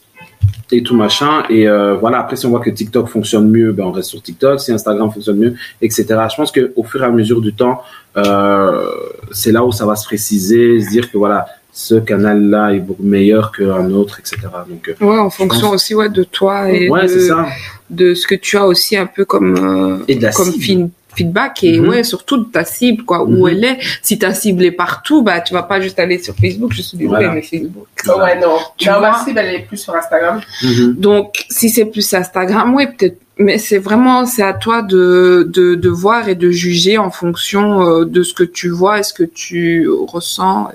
[0.70, 1.44] et tout machin.
[1.50, 4.22] Et euh, voilà, après, si on voit que TikTok fonctionne mieux, ben on reste sur
[4.22, 4.60] TikTok.
[4.60, 6.06] Si Instagram fonctionne mieux, etc.
[6.30, 7.82] Je pense qu'au fur et à mesure du temps,
[8.16, 8.86] euh,
[9.30, 13.02] c'est là où ça va se préciser, se dire que voilà, ce canal-là est beaucoup
[13.02, 14.38] meilleur qu'un autre, etc.
[14.68, 17.44] Donc, euh, ouais, en fonction aussi ouais, de toi et de,
[17.90, 21.64] de, ce que tu as aussi un peu comme, et de la comme film feedback
[21.64, 21.88] et mhm.
[21.88, 23.48] ouais surtout de ta cible quoi où mhm.
[23.48, 23.78] elle est.
[24.02, 26.98] Si ta cible est partout bah tu vas pas juste aller sur Facebook je suis
[26.98, 27.86] désolée mais Facebook.
[28.06, 28.58] Ouais non.
[28.76, 30.40] Tu vois, ma cible elle est plus sur Instagram.
[30.62, 30.94] Mhm.
[30.94, 35.74] donc si c'est plus Instagram ouais peut-être mais c'est vraiment c'est à toi de, de,
[35.74, 39.14] de voir et de juger en fonction euh, de ce que tu vois et ce
[39.14, 40.68] que tu ressens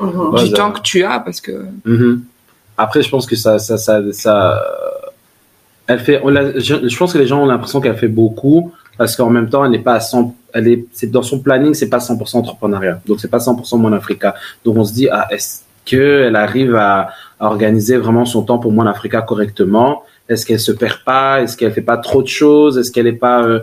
[0.00, 1.66] du temps que tu as parce que
[2.76, 4.62] après je pense que ça ça ça, ça
[5.86, 6.20] elle fait
[6.56, 9.64] je, je pense que les gens ont l'impression qu'elle fait beaucoup parce qu'en même temps,
[9.64, 13.00] elle n'est pas à 100, elle est, c'est dans son planning, c'est pas 100% entrepreneuriat.
[13.06, 14.34] Donc c'est pas 100% Mon Africa.
[14.64, 18.84] Donc on se dit, ah, est-ce qu'elle arrive à, organiser vraiment son temps pour Mon
[18.86, 20.02] Africa correctement?
[20.28, 21.40] Est-ce qu'elle se perd pas?
[21.40, 22.76] Est-ce qu'elle fait pas trop de choses?
[22.76, 23.60] Est-ce qu'elle est pas, euh,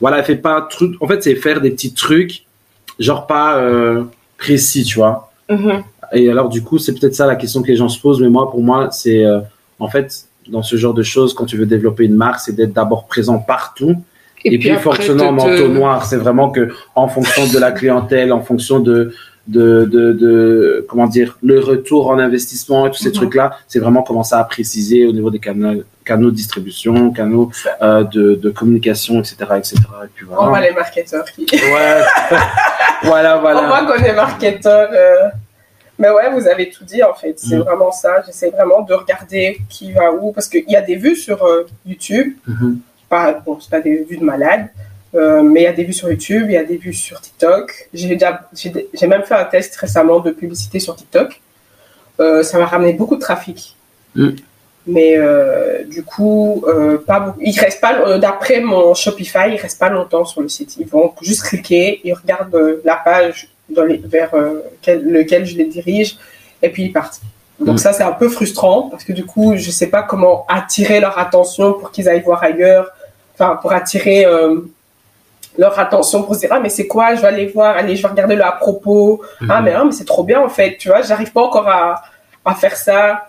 [0.00, 0.94] voilà, elle fait pas truc.
[1.02, 2.46] En fait, c'est faire des petits trucs,
[2.98, 4.04] genre pas euh,
[4.38, 5.30] précis, tu vois?
[5.50, 5.82] Mm-hmm.
[6.14, 8.22] Et alors du coup, c'est peut-être ça la question que les gens se posent.
[8.22, 9.40] Mais moi, pour moi, c'est euh,
[9.78, 12.72] en fait dans ce genre de choses, quand tu veux développer une marque, c'est d'être
[12.72, 13.96] d'abord présent partout
[14.44, 18.40] et, puis, fonctionnant en manteau noir, c'est vraiment que en fonction de la clientèle, en
[18.40, 19.12] fonction de
[19.48, 23.14] de, de, de comment dire le retour en investissement et tous ces mhm.
[23.14, 27.50] trucs là c'est vraiment commencer à préciser au niveau des canaux canaux de distribution canaux
[27.80, 29.74] euh, de, de communication etc etc
[30.04, 30.42] et puis voilà.
[30.42, 32.02] on voit les marketeurs qui ouais
[33.04, 35.28] voilà voilà on voit qu'on est marketeur euh.
[35.98, 37.62] mais ouais vous avez tout dit en fait c'est mm.
[37.62, 41.16] vraiment ça j'essaie vraiment de regarder qui va où parce qu'il y a des vues
[41.16, 42.76] sur euh, YouTube mm-hmm
[43.08, 44.68] pas, bon, c'est pas des vues de malade,
[45.14, 47.20] euh, mais il y a des vues sur YouTube, il y a des vues sur
[47.20, 47.88] TikTok.
[47.94, 51.40] J'ai même fait un test récemment de publicité sur TikTok.
[52.20, 53.76] Euh, ça m'a ramené beaucoup de trafic.
[54.14, 54.30] Mm.
[54.86, 56.64] Mais euh, du coup,
[57.06, 57.40] pas beaucoup.
[57.42, 60.76] Ils restent pas, d'après mon Shopify, ils restent pas longtemps sur le site.
[60.78, 64.30] Ils vont juste cliquer, ils regardent la page dans les, vers
[64.86, 66.16] lequel je les dirige,
[66.62, 67.20] et puis ils partent.
[67.60, 67.78] Donc mm.
[67.78, 71.18] ça, c'est un peu frustrant parce que du coup, je sais pas comment attirer leur
[71.18, 72.90] attention pour qu'ils aillent voir ailleurs
[73.38, 74.56] enfin, pour attirer euh,
[75.56, 78.02] leur attention pour se dire ah mais c'est quoi je vais aller voir allez je
[78.02, 79.64] vais regarder le à propos ah mhm.
[79.64, 82.02] mais, ah, mais c'est trop bien en fait tu vois j'arrive pas encore à,
[82.44, 83.26] à faire ça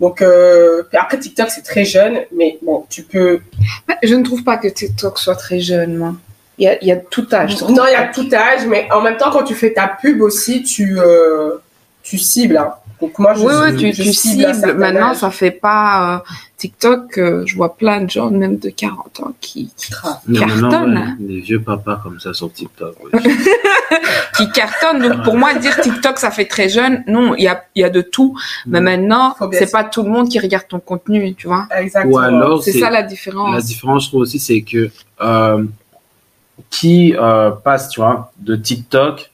[0.00, 3.40] Donc euh, après TikTok c'est très jeune, mais bon tu peux.
[3.86, 6.14] Bah, Je ne trouve pas que TikTok soit très jeune, moi.
[6.56, 7.60] Il y a, il y a tout âge.
[7.62, 10.22] Non, il y a tout âge, mais en même temps quand tu fais ta pub
[10.22, 11.56] aussi tu euh,
[12.02, 12.56] tu cibles.
[12.56, 12.72] hein.
[13.00, 14.74] Donc moi je Oui, oui, tu, je tu cible à cibles.
[14.74, 15.18] Maintenant, âges.
[15.18, 16.18] ça fait pas euh,
[16.60, 17.16] TikTok.
[17.18, 19.70] euh, je vois plein de gens, même de 40 ans, qui,
[20.26, 20.94] maintenant, cartonnent.
[20.96, 21.16] ouais, hein.
[21.18, 22.94] des vieux papas comme ça sur TikTok.
[23.02, 23.20] ouais.
[24.36, 25.00] qui cartonnent.
[25.08, 27.84] Donc, pour moi, dire TikTok, ça fait très jeune, non, il y a, il y
[27.84, 28.38] a de tout.
[28.66, 31.66] Mais maintenant, Faut bien c'est pas tout le monde qui regarde ton contenu, tu vois.
[31.76, 32.14] Exactement.
[32.14, 33.64] Ou alors, C'est ça la la différence.
[33.64, 34.90] différence, je trouve aussi, c'est que
[35.22, 35.64] euh,
[36.68, 39.30] qui euh, passe, tu vois, de TikTok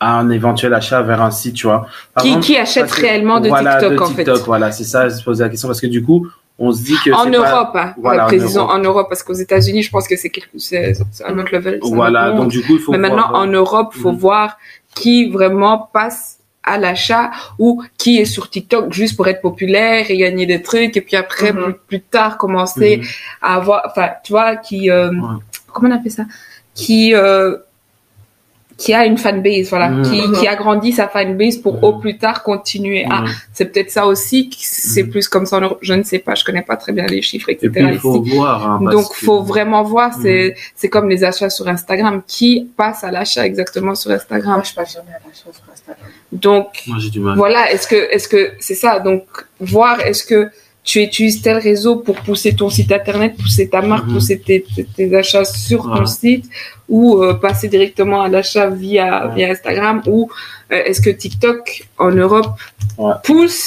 [0.00, 1.86] à un éventuel achat vers un site, tu vois.
[2.14, 4.24] Par Qui, exemple, qui achète réellement de voilà, TikTok, de en fait.
[4.24, 6.28] TikTok, Voilà, c'est ça, je posais la question parce que du coup,
[6.58, 7.94] on se dit que En c'est pas- Europe, hein.
[7.98, 8.74] Voilà, Ouais, en précisons Europe.
[8.74, 10.56] en Europe, parce qu'aux États-Unis, je pense que c'est quelque...
[11.26, 11.78] un autre level.
[11.82, 14.18] Voilà, donc du coup, il faut Mais maintenant, voir, en Europe, faut Mhm.
[14.18, 14.58] voir
[14.94, 20.16] qui vraiment passe à l'achat ou qui est sur TikTok juste pour être populaire et
[20.18, 21.62] gagner des trucs et puis après Mhm.
[21.62, 23.04] plus, plus tard commencer Mhm.
[23.40, 25.38] à avoir enfin tu vois qui euh, Ouais.
[25.72, 26.24] comment on appelle ça?
[26.74, 27.56] Qui euh,
[28.78, 30.02] qui a une fanbase voilà Mhm.
[30.08, 31.84] qui, qui agrandit sa fanbase pour Mhm.
[31.84, 33.30] au plus tard continuer à Ouais.
[33.52, 35.10] c'est peut-être ça aussi c'est Mhm.
[35.10, 37.66] plus comme ça je ne sais pas je connais pas très bien les chiffres etc
[37.66, 38.58] Et puis, il faut ici voir.
[38.70, 40.10] hein, donc, que- faut vraiment voir.
[40.22, 42.22] C'est, c'est comme les achats sur Instagram.
[42.26, 45.72] Qui passe à l'achat exactement sur Instagram Moi je passe jamais à la chose sur
[45.72, 46.06] Instagram.
[46.32, 47.36] Donc, Moi, j'ai du mal.
[47.36, 47.72] voilà.
[47.72, 49.00] Est-ce que, est-ce que c'est ça?
[49.00, 49.24] Donc,
[49.58, 50.40] voir est-ce que
[50.90, 54.14] tu utilises tel réseau pour pousser ton site internet, pousser ta marque, Mhm.
[54.14, 56.46] pousser tes, tes, tes achats sur ton site,
[56.88, 59.34] ou euh, passer directement à l'achat via Ouais.
[59.34, 60.18] via Instagram, ou
[60.72, 61.62] euh, est-ce que TikTok
[61.98, 62.52] en Europe
[62.96, 63.12] Ouais.
[63.22, 63.64] pousse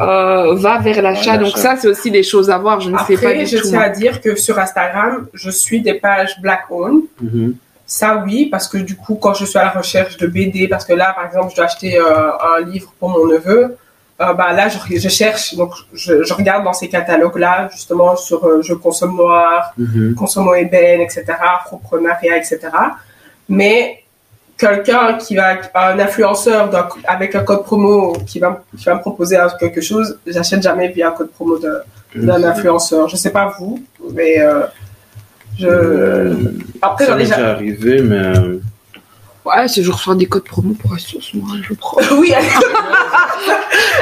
[0.00, 1.32] euh, va vers l'achat?
[1.32, 2.76] Ouais, Donc ça, c'est aussi des choses à voir.
[2.80, 3.68] Je ne sais pas du je tout.
[3.68, 3.86] tiens moi.
[3.86, 7.02] à dire que sur Instagram je suis des pages black owned.
[7.20, 7.54] Mhm.
[7.84, 10.84] Ça, oui, parce que du coup, quand je suis à la recherche de BD, parce
[10.84, 12.04] que là, par exemple, je dois acheter euh,
[12.52, 13.76] un livre pour mon neveu,
[14.20, 18.44] euh, bah, là, je, je cherche, donc je, je regarde dans ces catalogues-là, justement, sur
[18.44, 20.14] euh, Je consomme noir, Mhm.
[20.16, 22.58] Consommons ébène, etc., Afroprenariat, etc.
[23.48, 24.02] Mais
[24.56, 26.68] quelqu'un qui va, un influenceur
[27.06, 31.08] avec un code promo qui va, qui va me proposer quelque chose, j'achète jamais via
[31.10, 31.58] un code promo
[32.14, 33.08] d'un influenceur.
[33.08, 34.66] Je sais pas vous, mais euh,
[35.56, 36.50] je...
[36.82, 38.32] Après, Ça déjà arrivé, mais
[39.48, 42.00] Ouais, si je reçois des codes promo pour acheter moi, je prends.
[42.18, 42.32] Oui,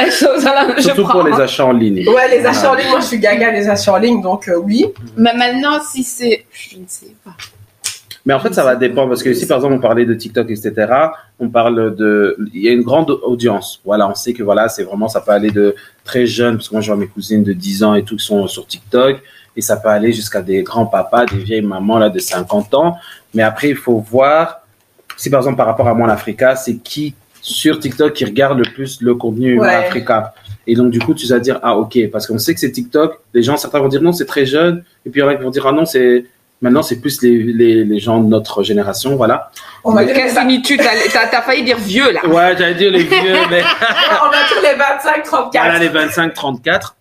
[0.04, 1.20] Les choses, voilà, je surtout prends.
[1.20, 2.08] pour les achats en ligne.
[2.08, 4.56] Ouais, les achats en ligne, moi je suis gaga des achats en ligne, donc euh,
[4.58, 4.86] oui.
[5.16, 6.46] Mais maintenant, si c'est.
[6.52, 7.32] Je ne sais pas.
[8.24, 10.50] Mais en fait, ça va dépendre parce que si par exemple on parlait de TikTok,
[10.50, 10.92] etc.,
[11.38, 13.80] on parle de, il y a une grande audience.
[13.84, 16.74] Voilà, on sait que voilà, c'est vraiment, ça peut aller de très jeunes, parce que
[16.74, 19.22] moi je vois mes cousines de 10 ans et tout qui sont sur TikTok,
[19.56, 22.96] et ça peut aller jusqu'à des grands papas, des vieilles mamans là de 50 ans.
[23.32, 24.62] Mais après, il faut voir
[25.16, 28.64] si par exemple par rapport à moi l'Africa, c'est qui sur TikTok qui regarde le
[28.64, 29.68] plus le contenu Ouais.
[29.68, 30.34] Africa.
[30.66, 33.20] Et donc du coup, tu vas dire ah ok, parce qu'on sait que c'est TikTok.
[33.34, 35.34] Les gens certains vont dire non, c'est très jeune, et puis il y en a
[35.36, 36.24] qui vont dire ah non, c'est
[36.62, 39.50] Maintenant, c'est plus les, les, les gens de notre génération, voilà.
[39.84, 42.26] On va dire les, Cassini, tu t'as failli dire vieux là.
[42.26, 43.60] Ouais, j'allais dire les vieux, mais
[44.24, 45.50] on va dire les 25, 34.
[45.52, 46.94] voilà, les 25-34.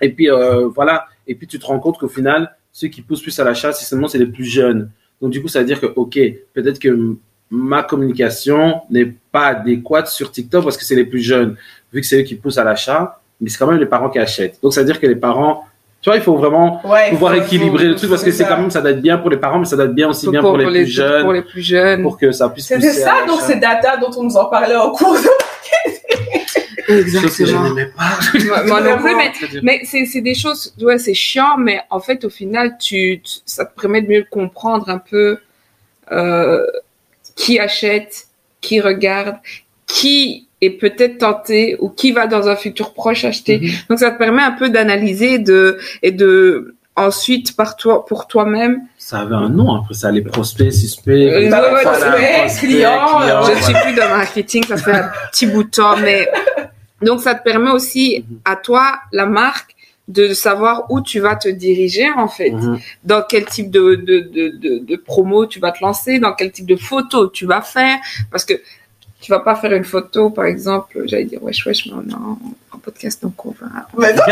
[0.00, 1.06] Et puis, euh, voilà.
[1.26, 3.84] Et puis, tu te rends compte qu'au final, ceux qui poussent plus à l'achat, c'est
[3.84, 4.90] seulement c'est les plus jeunes.
[5.20, 6.18] Donc, du coup, ça veut dire que, OK,
[6.54, 7.16] peut-être que
[7.50, 11.56] ma communication n'est pas adéquate sur TikTok parce que c'est les plus jeunes,
[11.92, 14.18] vu que c'est eux qui poussent à l'achat, mais c'est quand même les parents qui
[14.18, 14.58] achètent.
[14.62, 15.64] Donc, ça veut dire que les parents,
[16.02, 18.44] tu vois, il faut vraiment Ouais, pouvoir faut- équilibrer faut- le truc parce que c'est
[18.46, 20.28] quand même, ça doit être bien pour les parents, mais ça doit être bien aussi
[20.28, 22.02] bien pour, les, plus jeunes, Pour les plus jeunes.
[22.02, 24.90] pour que ça puisse à ça, donc c'est data dont on nous en parlait en
[24.90, 25.16] cours.
[25.16, 27.62] Sauf que je Exactement.
[27.64, 28.18] n'aimais pas.
[28.46, 29.32] Moi, moi non plus, mais
[29.62, 33.40] Mais c'est c'est des choses, ouais, c'est chiant, mais en fait, au final, tu, tu-
[33.44, 35.38] ça te permet de mieux comprendre un peu
[36.12, 36.64] euh,
[37.36, 38.26] qui achète,
[38.60, 39.36] qui regarde,
[39.86, 43.58] qui est peut-être tenté ou qui va dans un futur proche acheter.
[43.60, 43.70] Mhm.
[43.90, 48.80] Donc, ça te permet un peu d'analyser de et de ensuite par toi pour toi-même.
[48.96, 51.10] Ça avait un nom après ça, les prospects, suspects.
[51.10, 53.62] Euh, Bah, ouais, ouais, prospect, prospects, client, euh, Je ne voilà.
[53.62, 56.26] suis plus dans le marketing, ça fait un petit bout de temps, mais
[57.02, 58.38] donc ça te permet aussi Mhm.
[58.46, 59.75] à toi, la marque,
[60.08, 62.50] de savoir où tu vas te diriger en fait.
[62.50, 62.78] Mhm.
[63.04, 66.52] dans quel type de, de, de, de, de promo tu vas te lancer, dans quel
[66.52, 67.98] type de photo tu vas faire,
[68.30, 68.54] parce que
[69.20, 72.14] tu vas pas faire une photo, par exemple, j'allais dire wesh wesh, mais on est
[72.14, 72.38] en,
[72.78, 73.66] podcast, donc on va,
[73.98, 74.22] Mais non,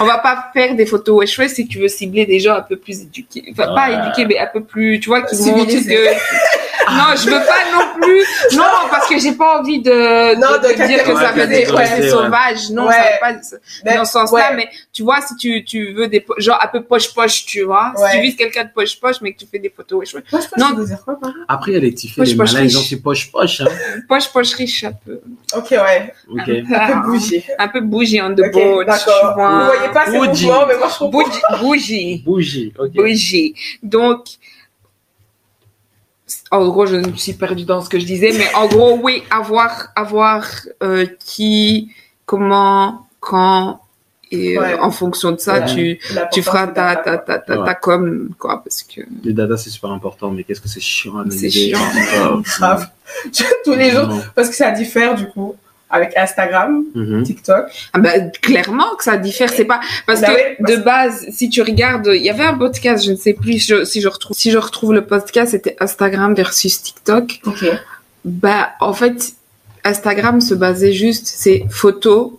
[0.00, 2.62] on va pas faire des photos wesh wesh si tu veux cibler des gens un
[2.62, 5.94] peu plus éduqués, enfin pas éduqués, mais un peu plus, tu vois, qui montrent Civilisés.
[5.94, 6.49] que,
[6.90, 8.56] non, je veux pas non plus.
[8.56, 11.46] Non, parce que j'ai pas envie de, Non, de, de de dire que ça veut
[11.46, 12.08] dire que catégoriser, c'est ouais.
[12.08, 12.70] sauvage.
[12.70, 12.94] Non, Ouais.
[12.94, 13.40] ça veut pas
[13.84, 14.50] Mais- dans ce sens-là.
[14.50, 14.56] ouais.
[14.56, 17.92] Mais tu vois, si tu, tu veux des, genre un peu poche-poche, tu vois.
[17.96, 18.10] Si Ouais.
[18.12, 20.24] tu vises quelqu'un de poche-poche, mais que tu fais des photos, wesh, wesh.
[20.56, 20.68] Non.
[20.68, 22.82] ça veut dire quoi, Après, il y a les petits faits, les malins, ils ont
[22.82, 23.60] ces poche-poche.
[23.62, 23.66] Hein.
[24.08, 25.20] Poche-poche riche, un peu.
[25.56, 26.12] Ok, ouais.
[26.30, 26.48] Ok.
[26.74, 27.44] Un peu bougie.
[27.58, 29.34] Un peu bougie en de Ok, boat, tu d'accord.
[29.36, 31.08] Vous voyez pas ces mouvements, mais moi, je comprends.
[31.22, 31.40] Bougie.
[31.60, 32.22] Bougie.
[32.24, 32.90] Bougie, ok.
[32.92, 33.54] bougie.
[33.82, 34.24] Donc,
[36.50, 39.22] en gros, je me suis perdue dans ce que je disais, mais en gros, oui,
[39.30, 40.46] avoir, avoir
[40.82, 41.90] euh, qui,
[42.26, 43.80] comment, quand,
[44.32, 45.64] et euh, en fonction de ça, Ouais.
[45.66, 45.98] tu,
[46.32, 47.74] tu feras c'est ta, ta, ta, ta, ta Ouais.
[47.82, 51.24] com, quoi, parce que Les data, c'est super important, mais qu'est-ce que c'est chiant à
[51.30, 51.68] C'est analyser.
[51.70, 51.78] chiant.
[52.34, 52.88] Oh, Grave.
[53.64, 54.08] Tous les jours.
[54.34, 55.56] Parce que ça diffère, du coup,
[55.90, 57.22] avec Instagram, Mhm.
[57.24, 57.64] TikTok.
[57.92, 61.26] ah ben, clairement que ça diffère, c'est pas parce Bah que oui, parce- de base,
[61.30, 64.08] si tu regardes, il y avait un podcast, je ne sais plus je- si je
[64.08, 67.40] retrouve, si je retrouve le podcast, c'était Instagram versus TikTok.
[67.46, 67.64] Ok.
[68.24, 69.32] Bah, en fait,
[69.84, 72.32] Instagram se basait juste, c'est photos,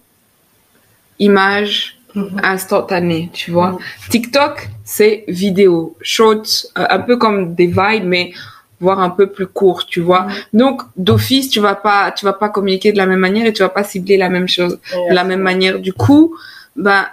[1.20, 2.42] images, Mhm.
[2.44, 3.72] instantanées, tu vois.
[3.72, 3.80] Mhm.
[4.10, 8.34] TikTok, c'est vidéo, short, euh, un peu comme des vibes, mais
[8.82, 10.24] voire un peu plus court, tu vois.
[10.24, 10.34] Mhm.
[10.54, 13.62] Donc, d'office, tu vas pas, tu vas pas communiquer de la même manière et tu
[13.62, 15.80] vas pas cibler la même chose de la même manière.
[15.80, 16.36] Du coup,
[16.76, 17.06] ben,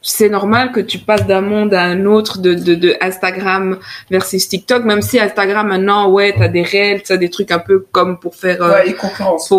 [0.00, 3.78] c'est normal que tu passes d'un monde à un autre de, de, de Instagram
[4.10, 7.84] versus TikTok, même si Instagram maintenant, ouais, t'as des réels, t'as des trucs un peu
[7.90, 8.94] comme pour faire, euh, Ouais,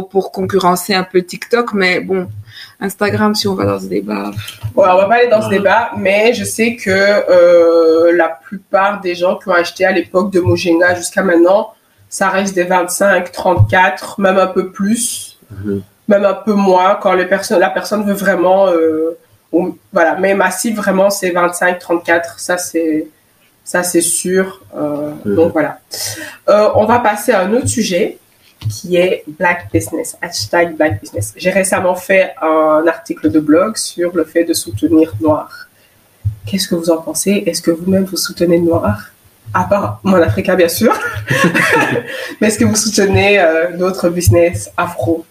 [0.09, 2.27] pour concurrencer un peu TikTok, mais bon,
[2.79, 4.31] Instagram, si on va dans ce débat,
[4.75, 9.01] Ouais, on va pas aller dans ce débat, mais je sais que euh, la plupart
[9.01, 11.73] des gens qui ont acheté à l'époque de Mojenga jusqu'à maintenant,
[12.09, 15.81] ça reste des 25, 34, même un peu plus, Mhm.
[16.07, 19.17] même un peu moins quand les la personne veut vraiment, euh,
[19.51, 23.07] ou- voilà, mais massif vraiment c'est 25, 34, ça c'est,
[23.63, 24.61] ça c'est sûr.
[24.77, 25.35] Euh, Mhm.
[25.35, 25.79] Donc voilà.
[26.49, 28.17] Euh, on va passer à un autre sujet
[28.67, 31.33] qui est Black Business, hashtag Black Business.
[31.37, 35.67] J'ai récemment fait un article de blog sur le fait de soutenir Noir.
[36.45, 37.43] Qu'est-ce que vous en pensez?
[37.45, 38.99] Est-ce que vous-même vous soutenez Noir?
[39.53, 40.93] À part mon Africa, bien sûr.
[42.41, 45.25] Mais est-ce que vous soutenez euh, d'autres business afro?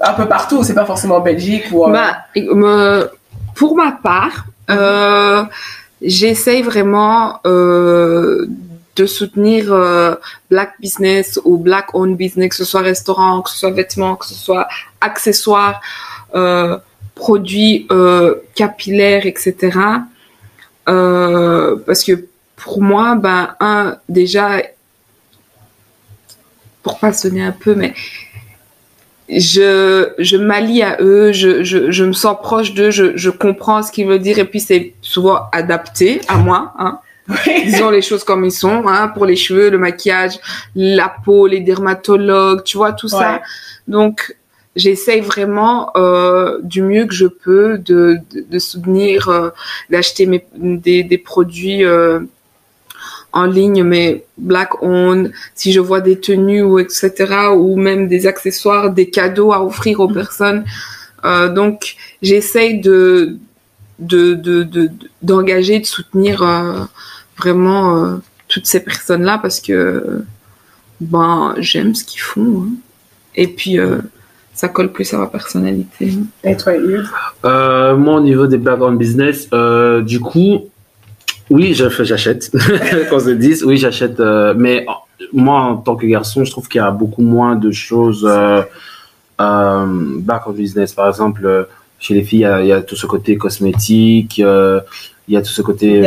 [0.00, 1.86] Un peu partout, c'est pas forcément en Belgique ou.
[1.90, 3.10] Bah, me-
[3.54, 5.44] pour ma part, euh,
[6.00, 8.46] j'essaye vraiment euh,
[8.96, 10.14] de soutenir euh,
[10.50, 14.26] black business ou black owned business, que ce soit restaurant, que ce soit vêtements, que
[14.26, 14.68] ce soit
[15.00, 15.80] accessoires,
[16.34, 16.78] euh,
[17.14, 19.78] produits euh, capillaires, etc.
[20.84, 22.26] Parce que
[22.56, 24.62] pour moi, ben un déjà,
[26.82, 27.94] pour pas sonner un peu, mais
[29.28, 33.82] je, je m'allie à eux, je, je, je me sens proche d'eux, je, je comprends
[33.82, 36.74] ce qu'ils veulent dire et puis c'est souvent adapté à moi.
[36.78, 36.98] Hein.
[37.64, 40.38] Disons les choses comme ils sont, hein, pour les cheveux, le maquillage,
[40.74, 43.42] la peau, les dermatologues, tu vois, tout ça.
[43.88, 44.36] Donc,
[44.76, 49.50] j'essaye vraiment euh, du mieux que je peux de, de, de soutenir, euh,
[49.90, 52.20] d'acheter mes, des, des produits euh,
[53.32, 57.10] en ligne, mais black owned, si je vois des tenues ou etc.,
[57.54, 60.64] ou même des accessoires, des cadeaux à offrir aux personnes.
[61.24, 63.36] Euh, donc, j'essaye de
[63.98, 64.90] de de de-
[65.22, 66.80] d'engager, de, soutenir euh,
[67.42, 68.16] vraiment euh,
[68.48, 70.24] toutes ces personnes-là parce que
[71.00, 72.64] ben j'aime ce qu'ils font.
[72.64, 72.72] hein.
[73.34, 73.98] Et puis euh,
[74.54, 76.14] ça colle plus à ma personnalité.
[76.44, 77.08] Et toi, Yves?
[77.44, 80.68] Euh, moi, au niveau des black on business, euh, du coup,
[81.50, 82.50] oui, je j'achète.
[83.10, 84.20] Qu'on se dise, oui, j'achète.
[84.20, 84.86] euh, mais
[85.32, 88.62] moi, en tant que garçon, je trouve qu'il y a beaucoup moins de choses euh,
[89.40, 89.86] euh,
[90.18, 90.92] back on business.
[90.92, 91.64] Par exemple, euh,
[92.02, 94.80] chez les filles, il y a, il y a tout ce côté cosmétique, euh,
[95.28, 96.00] il y a tout ce côté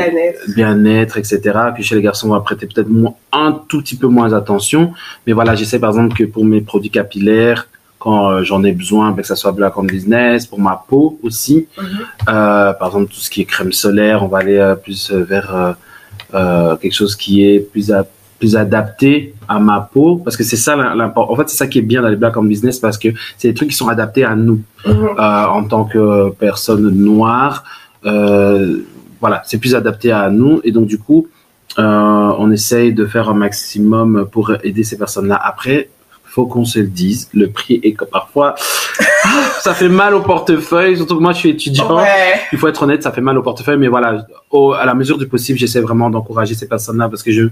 [0.56, 1.40] bien-être, etc.
[1.74, 2.90] Puis chez les garçons, on va prêter peut-être
[3.32, 4.92] un tout petit peu moins attention.
[5.26, 9.12] Mais voilà, j'essaie par exemple que pour mes produits capillaires, quand euh, j'en ai besoin,
[9.12, 11.68] ben, que ça soit black on business, pour ma peau aussi.
[11.78, 11.86] Mhm.
[12.28, 15.72] Euh, par exemple, tout ce qui est crème solaire, on va aller plus vers euh,
[16.34, 18.06] euh, quelque chose qui est plus à-
[18.40, 21.68] plus adapté à ma peau parce que c'est ça l'im- l'important en fait c'est ça
[21.68, 23.88] qui est bien dans les black on business parce que c'est des trucs qui sont
[23.88, 24.94] adaptés à nous Mhm.
[25.18, 27.64] euh, en tant que personne noire.
[28.06, 28.80] Euh,
[29.22, 31.28] voilà, c'est plus adapté à nous et donc du coup,
[31.80, 35.40] euh, on essaye de faire un maximum pour aider ces personnes-là.
[35.44, 35.90] Après,
[36.26, 38.54] faut qu'on se le dise, le prix est que parfois
[39.62, 41.98] ça fait mal au portefeuille, surtout que moi je suis étudiant.
[41.98, 42.04] Ouais.
[42.52, 45.18] Il faut être honnête, ça fait mal au portefeuille, mais voilà, au- à la mesure
[45.18, 47.44] du possible, j'essaie vraiment d'encourager ces personnes-là parce que je,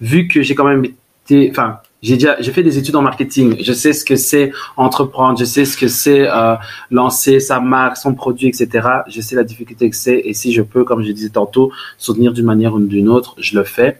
[0.00, 3.56] vu que j'ai quand même été, enfin, j'ai déjà, j'ai fait des études en marketing,
[3.60, 6.54] je sais ce que c'est entreprendre, je sais ce que c'est euh,
[6.90, 8.88] lancer sa marque, son produit, etc.
[9.08, 12.32] Je sais la difficulté que c'est, et si je peux, comme je disais tantôt, soutenir
[12.32, 13.98] d'une manière ou d'une autre, je le fais.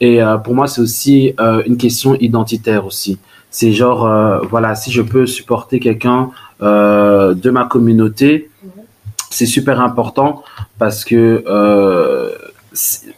[0.00, 3.18] Et euh, pour moi, c'est aussi euh, une question identitaire aussi.
[3.50, 8.50] C'est genre, euh, voilà, si je peux supporter quelqu'un euh, de ma communauté,
[9.30, 10.42] c'est super important
[10.78, 12.30] parce que, euh,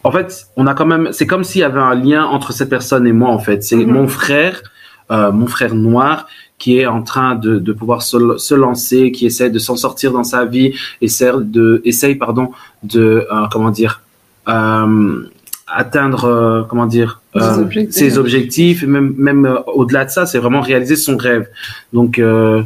[0.04, 2.68] en fait, on a quand même, c'est comme s'il y avait un lien entre cette
[2.70, 3.62] personne et moi, en fait.
[3.62, 3.92] C'est Mhm.
[3.92, 4.62] mon frère,
[5.10, 6.26] euh, mon frère noir,
[6.58, 10.12] qui est en train de, de pouvoir se, se lancer, qui essaie de s'en sortir
[10.12, 12.50] dans sa vie, essaie de, essaye, pardon,
[12.82, 14.02] de, euh, comment dire,
[14.48, 15.22] euh,
[15.66, 17.94] atteindre, comment dire, Ses objectifs.
[17.94, 21.48] ses objectifs, et même, même au-delà de ça, c'est vraiment réaliser son rêve.
[21.92, 22.62] Donc, euh,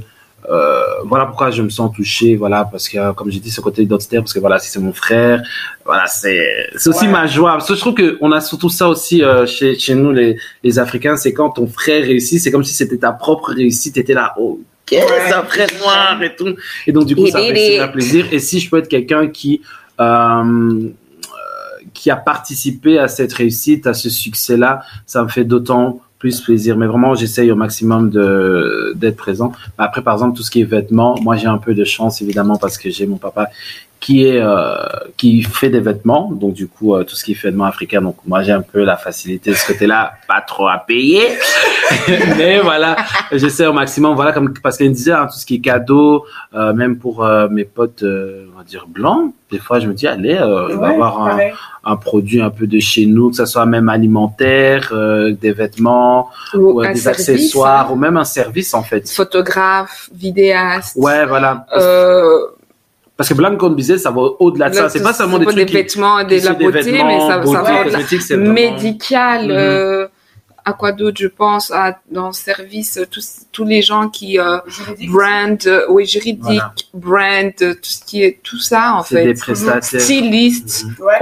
[0.51, 3.61] euh, voilà pourquoi je me sens touché, voilà, parce que, euh, comme j'ai dit, ce
[3.61, 5.42] côté identitaire, parce que voilà, si c'est mon frère,
[5.84, 7.12] voilà, c'est, c'est aussi Ouais.
[7.12, 7.53] ma joie.
[7.53, 10.36] Parce que je trouve que on a surtout ça aussi euh, chez, chez nous, les,
[10.62, 14.14] les Africains, c'est quand ton frère réussit, c'est comme si c'était ta propre réussite, t'étais
[14.14, 14.55] là, ok,
[14.88, 16.55] c'est un frère noir et tout.
[16.86, 18.26] Et donc, du coup, ça fait super plaisir.
[18.32, 19.61] Et si je peux être quelqu'un qui,
[20.01, 20.88] euh,
[21.92, 26.79] qui a participé à cette réussite, à ce succès-là, ça me fait d'autant plus plaisir.
[26.79, 29.53] Mais vraiment, j'essaye au maximum de d'être présent.
[29.77, 32.57] Après, par exemple, tout ce qui est vêtements, moi j'ai un peu de chance évidemment
[32.57, 33.51] parce que j'ai mon papa
[34.05, 34.76] qui est euh,
[35.16, 38.02] qui fait des vêtements, donc du coup euh, tout ce qui est vêtements africains.
[38.02, 41.22] Donc moi j'ai un peu la facilité de ce côté-là, pas trop à payer,
[42.36, 42.96] mais voilà,
[43.32, 44.14] j'essaie au maximum.
[44.14, 47.24] Voilà comme parce qu'elle me disait hein, tout ce qui est cadeau, euh, même pour
[47.24, 49.32] euh, mes potes, euh, on va dire blancs.
[49.50, 51.38] Des fois je me dis allez, euh, on va Ouais, avoir un,
[51.84, 56.28] un produit un peu de chez nous, que ça soit même alimentaire, euh, des vêtements,
[56.55, 59.09] Ou des service, accessoires, ou même un service en fait.
[59.11, 60.96] photographe, vidéaste.
[60.96, 61.66] Ouais, voilà.
[63.17, 64.89] Parce que Blanc Business, ça va au-delà de ça.
[64.89, 67.07] C'est pas seulement des trucs des qui- vêtements et de issus la des beauté, vêtements,
[67.07, 67.99] mais ça, ça beauté, va au-delà.
[68.35, 69.51] vraiment- Médical, Mhm.
[69.53, 70.09] euh,
[70.65, 74.39] à quoi d'autre je pense à, Dans le service, euh, tous, tous les gens qui...
[74.41, 74.59] Euh,
[75.09, 76.75] brand, euh, oui, juridique, Voilà.
[76.95, 78.41] brand, euh, tout ce qui est...
[78.43, 79.25] Tout ça, en fait.
[79.27, 80.01] des prestataires.
[80.01, 81.05] Styliste, Mhm.
[81.05, 81.12] Ouais.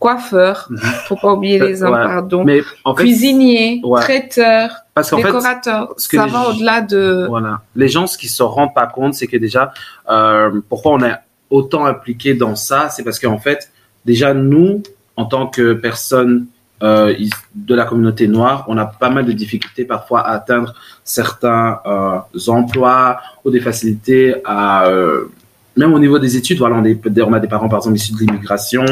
[0.00, 0.68] Coiffeur,
[1.06, 2.02] faut pas oublier les uns, Ouais.
[2.04, 2.42] pardon.
[2.42, 4.00] Mais en fait, Cuisinier, Ouais.
[4.00, 7.26] traiteur, parce fait, décorateur, ça va au-delà de...
[7.28, 7.60] Voilà.
[7.76, 9.72] Les gens, ce qu'ils se rendent pas compte, c'est que déjà,
[10.08, 11.14] euh, pourquoi on est
[11.50, 13.70] autant impliqué dans ça, c'est parce qu'en fait,
[14.04, 14.82] déjà nous,
[15.16, 16.46] en tant que personnes
[16.82, 17.14] euh,
[17.54, 20.74] de la communauté noire, on a pas mal de difficultés parfois à atteindre
[21.04, 25.26] certains euh, emplois ou des facilités à euh,
[25.80, 26.58] même au niveau des études.
[26.58, 28.84] Voilà, on, est- on a des parents par exemple issus de l'immigration.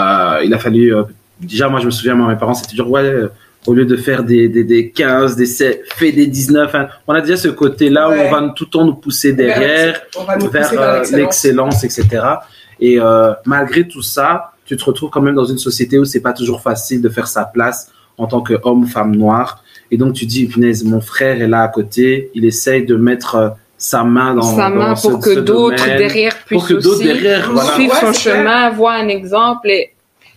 [0.00, 1.02] Euh, il a fallu euh,
[1.40, 3.02] déjà, moi je me souviens, moi, mes parents c'était toujours ouais.
[3.04, 3.28] euh,
[3.66, 6.74] au lieu de faire des, des, des 15, des 7, fais des 19.
[6.74, 6.88] hein.
[7.08, 8.16] On a déjà ce côté-là Ouais.
[8.18, 10.70] où on va tout le temps nous pousser derrière On va nous vers
[11.12, 11.82] l'excellence.
[11.84, 12.04] etc.
[12.80, 12.98] Et
[13.44, 16.60] malgré tout ça, tu te retrouves quand même dans une société où c'est pas toujours
[16.60, 19.62] facile de faire sa place en tant qu'homme femme noire.
[19.90, 23.54] Et donc tu dis, punaise, mon frère est là à côté, il essaye de mettre
[23.78, 26.68] sa main dans, sa main dans ce- pour que ce d'autres domaine, derrière puissent pour
[26.68, 27.70] que d'autres aussi derrière, voilà.
[27.72, 29.92] suivre Ouais, son chemin, voir un exemple et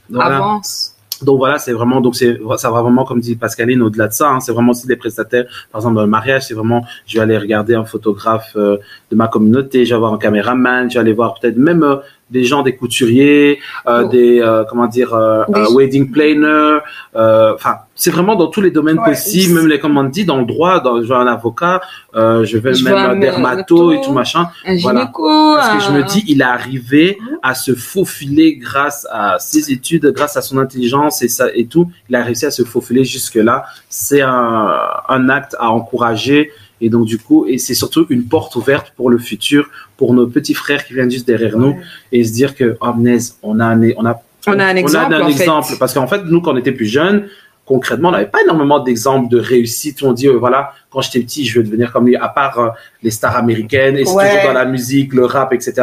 [0.09, 0.37] Voilà.
[0.37, 0.95] avance.
[1.21, 4.29] Donc voilà, c'est vraiment donc c'est ça va vraiment comme dit Pascaline au-delà de ça,
[4.29, 5.45] hein, c'est vraiment aussi des prestataires.
[5.71, 8.77] Par exemple dans le mariage, c'est vraiment je vais aller regarder un photographe euh,
[9.11, 11.97] de ma communauté, je vais voir un caméraman, je vais aller voir peut-être même euh,
[12.29, 14.07] des gens, des couturiers, euh, Oh.
[14.09, 16.77] des euh, comment dire euh, Des- un wedding planner.
[17.15, 20.25] euh, Enfin, c'est vraiment dans tous les domaines Ouais, possibles, même les comme on dit
[20.25, 21.81] dans le droit, dans, je veux un avocat,
[22.15, 24.49] euh, je veux Je même un dermato et tout machin.
[24.65, 25.01] Un Voilà.
[25.01, 25.55] gynéco.
[25.55, 30.05] Parce que je me dis, il est arrivé à se faufiler grâce à ses études,
[30.15, 31.89] grâce à son intelligence et ça et tout.
[32.09, 33.65] Il a réussi à se faufiler jusque là.
[33.89, 34.71] C'est un,
[35.09, 36.51] un acte à encourager.
[36.81, 40.27] Et donc, du coup, et c'est surtout une porte ouverte pour le futur, pour nos
[40.27, 41.77] petits frères qui viennent juste derrière nous
[42.11, 45.13] et se dire que, oh, punaise, on a un, on a, On a un exemple,
[45.13, 45.31] un en fait.
[45.41, 45.73] exemple.
[45.79, 47.27] Parce qu'en fait, nous, quand on était plus jeunes,
[47.65, 50.01] concrètement, on n'avait pas énormément d'exemples de réussite.
[50.01, 52.57] où On dit, euh, voilà, quand j'étais petit, je veux devenir comme lui, à part
[52.59, 52.69] euh,
[53.03, 54.29] les stars américaines, et c'est Ouais.
[54.29, 55.73] toujours dans la musique, le rap, etc.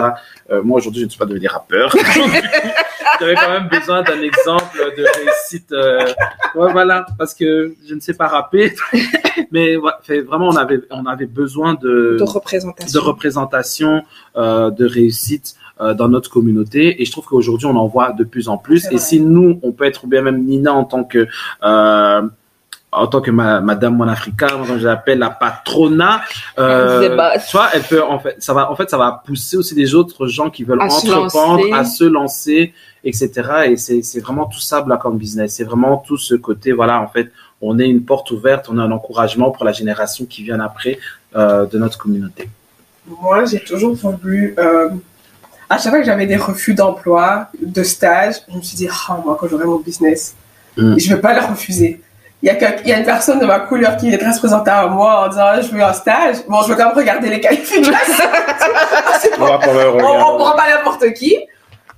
[0.51, 1.95] Euh, moi, aujourd'hui, je ne suis pas devenu rappeur.
[3.21, 5.73] J'avais quand même besoin d'un exemple de réussite.
[5.73, 6.05] euh,
[6.55, 8.75] ouais, voilà, parce que je ne sais pas rapper.
[9.51, 13.01] Mais ouais, fait, vraiment, on avait, on avait besoin de, de représentation.
[13.01, 14.03] de représentation,
[14.37, 17.03] euh, de réussite euh, dans notre communauté.
[17.03, 18.87] Et je trouve qu'aujourd'hui, on en voit de plus en plus.
[18.91, 21.27] Et si nous, on peut être, ou bien même Nina en tant que...
[21.63, 22.23] Euh,
[22.93, 26.23] en tant que ma, Madame Mon Africa, comme je l'appelle la patrona,
[26.59, 27.47] euh, Elle boss.
[27.51, 29.95] tu vois, elle peut en fait, ça va, en fait, ça va pousser aussi les
[29.95, 32.73] autres gens qui veulent À entreprendre, à se lancer,
[33.07, 33.31] etc.
[33.67, 35.55] Et c'est, vraiment tout ça Black on Business.
[35.55, 37.31] C'est vraiment tout ce côté, voilà, en fait,
[37.63, 40.99] on est une porte ouverte, on est un encouragement pour la génération qui vient après
[41.35, 42.49] euh, de notre communauté.
[43.07, 44.55] Moi, j'ai toujours voulu.
[44.59, 44.91] euh,
[45.69, 49.21] à chaque fois que j'avais des refus d'emploi, de stage, je me suis dit, ah,
[49.25, 50.37] moi, quand j'aurai mon business,
[50.77, 50.99] Mm.
[50.99, 52.01] je ne vais pas le refuser.
[52.43, 54.39] Il y, a il y a une personne de ma couleur qui est très se
[54.39, 56.37] présenter à moi en disant, je veux un stage.
[56.47, 57.93] Bon, je veux quand même regarder les qualifications.
[59.41, 61.37] On on prend pas n'importe qui,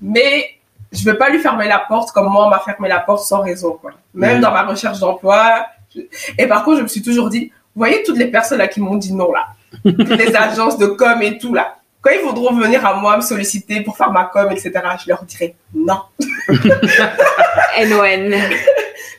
[0.00, 0.44] mais
[0.92, 3.40] je vais pas lui fermer la porte comme moi on m'a fermé la porte sans
[3.42, 3.92] raison quoi.
[4.14, 5.66] Même dans ma recherche d'emploi.
[5.94, 6.00] je-
[6.38, 8.80] Et par contre, je me suis toujours dit, vous voyez toutes les personnes là qui
[8.80, 9.46] m'ont dit non là,
[9.84, 11.74] toutes les agences de com et tout là.
[12.00, 14.72] Quand ils voudront venir à moi me solliciter pour faire ma com, etc.,
[15.02, 16.00] je leur dirai non.
[17.78, 18.30] NON.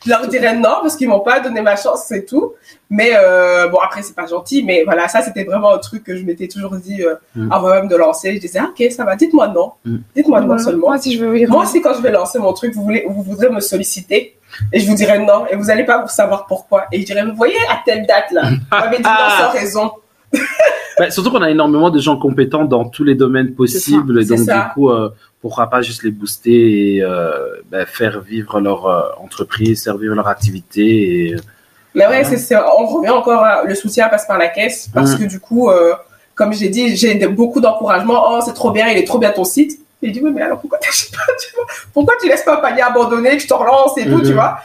[0.05, 2.53] Je leur dirais non parce qu'ils m'ont pas donné ma chance, c'est tout.
[2.89, 6.15] Mais euh, bon, après, c'est pas gentil, mais voilà, ça, c'était vraiment un truc que
[6.15, 7.51] je m'étais toujours dit euh, Mm.
[7.51, 8.33] avant même de lancer.
[8.35, 9.71] Je disais, ah, ok, ça va, dites-moi non.
[9.85, 9.97] Mm.
[10.15, 10.87] Dites-moi non seulement.
[10.87, 11.49] Moi, si je veux venir.
[11.49, 14.35] Moi aussi, quand je vais lancer mon truc, vous, voulez, vous voudrez me solliciter
[14.73, 16.85] et je vous dirai non et vous n'allez pas vous savoir pourquoi.
[16.91, 19.09] Et je dirais, vous voyez, à telle date là, vous m'avez dit non
[19.39, 19.91] sans raison.
[20.97, 24.39] Bah, surtout qu'on a énormément de gens compétents dans tous les domaines possibles, et donc
[24.39, 24.57] ça.
[24.57, 25.09] du coup, euh,
[25.41, 27.31] pourquoi pas juste les booster et euh,
[27.71, 31.27] bah, faire vivre leur euh, entreprise, faire vivre leur activité.
[31.29, 31.35] Et...
[31.95, 35.13] Mais ouais, c'est, c'est- on revient encore à le soutien passe par la caisse parce
[35.13, 35.19] Mm.
[35.19, 35.93] que du coup, euh,
[36.35, 38.23] comme j'ai dit, j'ai beaucoup d'encouragement.
[38.29, 39.79] Oh, c'est trop bien, il est trop bien ton site.
[40.01, 41.65] Et je dis, oui, mais alors pourquoi t'achètes pas, tu vois?
[41.93, 44.59] Pourquoi tu laisses pas un panier abandonné, que je te relance et tout, tu vois?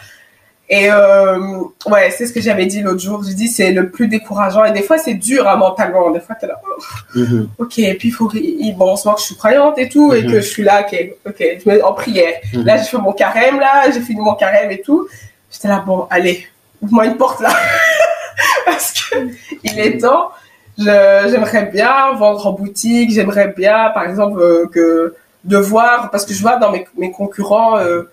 [0.71, 1.39] Et euh,
[1.87, 3.23] ouais, c'est ce que j'avais dit l'autre jour.
[3.23, 4.65] Je dis, c'est le plus décourageant.
[4.65, 6.11] Et des fois, c'est dur hein, mentalement.
[6.11, 6.83] Des fois, t'es là, oh,
[7.19, 7.49] Mhm.
[7.59, 10.13] ok, et puis il faut, bon, on se voit que je suis croyante et tout,
[10.15, 10.31] et Mhm.
[10.31, 12.35] que je suis là, ok, ok, je mets en prière.
[12.55, 12.65] Mhm.
[12.65, 15.07] Là, j'ai fait mon carême, là, j'ai fini mon carême et tout.
[15.53, 16.47] J'étais là, bon, allez,
[16.81, 17.51] ouvre-moi une porte là.
[18.65, 19.17] Parce que
[19.63, 20.31] il est temps.
[20.79, 26.33] J'aimerais bien vendre en boutique, j'aimerais bien, par exemple, euh, que de voir, parce que
[26.33, 28.11] je vois dans mes, mes concurrents, euh,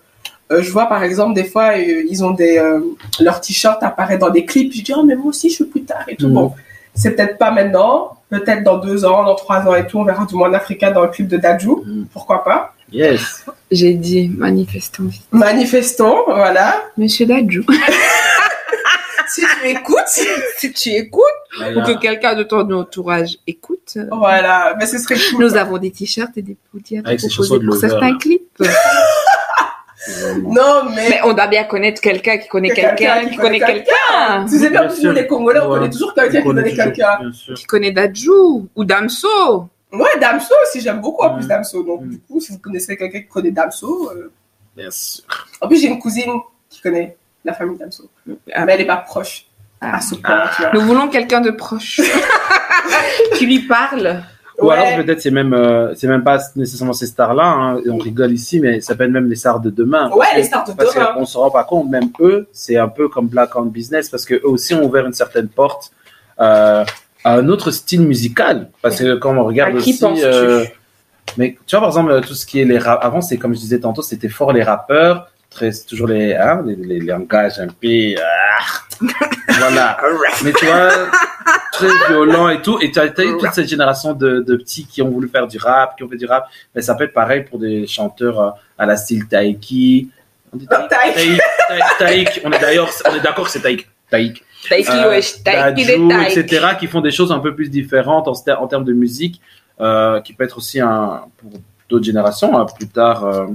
[0.60, 2.80] je vois par exemple des fois, euh, ils ont des, euh,
[3.20, 4.72] leur t-shirt apparaît dans des clips.
[4.74, 6.28] Je dis, oh, mais moi aussi, je suis plus tard et tout.
[6.28, 6.34] Mhm.
[6.34, 6.52] Bon,
[6.94, 10.26] c'est peut-être pas maintenant, peut-être dans deux ans, dans trois ans et tout, on verra
[10.26, 12.06] du moins Africa dans le clip de Dajou, Mhm.
[12.12, 12.74] pourquoi pas?
[12.92, 13.46] Yes.
[13.70, 15.22] J'ai dit manifestons vite.
[15.32, 16.82] Manifestons, voilà.
[16.98, 17.64] Monsieur Dadjou.
[19.34, 19.96] Si tu écoutes,
[20.58, 21.22] si tu écoutes,
[21.58, 25.44] ou que quelqu'un de ton entourage écoute, euh, voilà, mais ce serait cool.
[25.46, 26.56] nous avons des t-shirts et des
[27.30, 28.18] chansons de pour certains là.
[30.38, 33.60] Non, mais, Mais on doit bien connaître quelqu'un qui connaît Quelqu'un quelqu'un qui qui connaît
[33.60, 34.46] connaît quelqu'un.
[34.48, 35.78] tu sais bien nous, les Congolais, on Ouais.
[35.78, 37.18] connaît toujours quelqu'un qui On connaît quelqu'un.
[37.56, 39.68] Qui connaît Dadjou ou Damso.
[39.92, 41.48] Ouais, Damso aussi, j'aime beaucoup en plus Mm.
[41.48, 41.82] Damso.
[41.82, 42.08] Donc, Mm.
[42.10, 44.30] du coup, si vous connaissez quelqu'un qui connaît Damso, euh,
[44.76, 45.24] Bien sûr.
[45.60, 46.32] en plus, j'ai une cousine
[46.70, 48.04] qui connaît la famille Damso.
[48.54, 48.64] Ah.
[48.64, 49.46] Mais elle n'est pas proche
[49.80, 49.96] Ah.
[49.96, 50.72] à ce point, tu vois.
[50.72, 52.00] Nous voulons quelqu'un de proche.
[53.34, 54.22] qui lui parle.
[54.62, 54.76] Ou Ouais.
[54.76, 57.44] alors peut-être c'est même euh, c'est même pas nécessairement ces stars-là.
[57.44, 60.10] Hein, on rigole ici, mais ça peut être même les stars de demain.
[60.10, 61.06] Ouais, les stars de Parce demain.
[61.14, 64.24] qu'on se rend pas compte, même eux, c'est un peu comme Black on Business, parce
[64.24, 65.90] que eux aussi ont ouvert une certaine porte
[66.40, 66.84] euh,
[67.24, 68.68] à un autre style musical.
[68.82, 70.64] Parce que quand on regarde À qui aussi, euh,
[71.38, 73.60] mais tu vois par exemple tout ce qui est les rap, avant c'est comme je
[73.60, 77.68] disais tantôt, c'était fort les rappeurs, très c'est toujours les hein, les, les, langages un
[77.68, 79.08] peu ah,
[79.58, 79.98] voilà.
[80.44, 80.90] Mais tu vois
[81.72, 84.86] très violent et tout, et tu as, t'as eu toute cette génération de, de petits
[84.86, 86.46] qui ont voulu faire du rap, qui ont fait du rap.
[86.74, 90.10] Mais ça peut être pareil pour des chanteurs euh, à la style Taiki.
[90.52, 91.14] On dit Taïk, Taïk.
[91.14, 92.40] Taïk, Taïk, Taïk.
[92.44, 93.88] On est d'ailleurs, on est d'accord que c'est Taïk.
[94.10, 94.44] Taïk.
[94.70, 95.82] Euh, wesh, Taiki.
[95.82, 99.40] etc., qui font des choses un peu plus différentes en, en termes de musique,
[99.80, 101.50] euh, qui peut être aussi un, pour
[101.88, 103.46] d'autres générations, hein, plus tard, euh,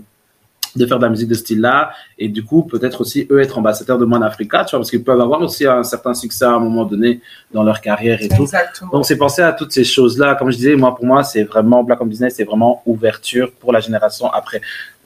[0.78, 3.58] de faire de la musique de ce style-là, et du coup, peut-être aussi, eux, être
[3.58, 6.52] ambassadeurs de One Africa, tu vois, parce qu'ils peuvent avoir aussi un certain succès à
[6.52, 7.20] un moment donné
[7.54, 8.44] dans leur carrière et tout.
[8.44, 8.92] Exactement.
[8.92, 10.36] Donc, c'est penser à toutes ces choses-là.
[10.36, 13.74] Comme je disais, moi, pour moi, c'est vraiment Black on Business, c'est vraiment ouverture pour
[13.74, 14.62] la génération après.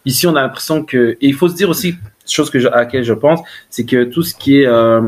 [0.05, 1.95] Ici, on a l'impression que, et il faut se dire aussi,
[2.27, 5.01] chose que je- à laquelle je pense, c'est que tout ce qui est euh,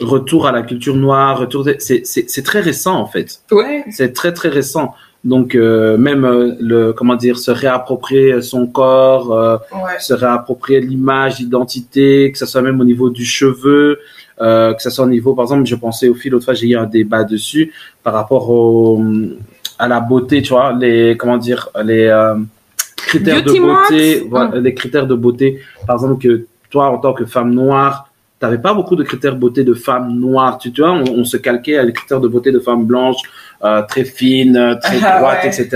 [0.00, 3.40] retour à la culture noire, retour, de- c'est c'est- c'est très récent en fait.
[3.50, 3.84] Ouais.
[3.90, 4.94] C'est très très récent.
[5.24, 9.98] Donc euh, même euh, le comment dire se réapproprier son corps, euh, Ouais.
[10.00, 13.98] se réapproprier l'image, l'identité, que ce soit même au niveau du cheveu,
[14.40, 16.68] euh, que ce soit au niveau, par exemple, je pensais au fil l'autre fois, j'ai
[16.68, 19.00] eu un débat dessus par rapport au,
[19.78, 22.34] à la beauté, tu vois, les comment dire, les euh,
[22.96, 27.12] critères Beauty de beauté, voilà, les critères de beauté, par exemple que toi en tant
[27.12, 28.08] que femme noire
[28.40, 31.24] T'avais pas beaucoup de critères de beauté de femmes noires, tu, tu vois, on, on
[31.24, 33.22] se calquait à les critères de beauté de femmes blanches,
[33.64, 35.48] euh, très fines, euh, très Ah, droites, ouais.
[35.48, 35.68] etc.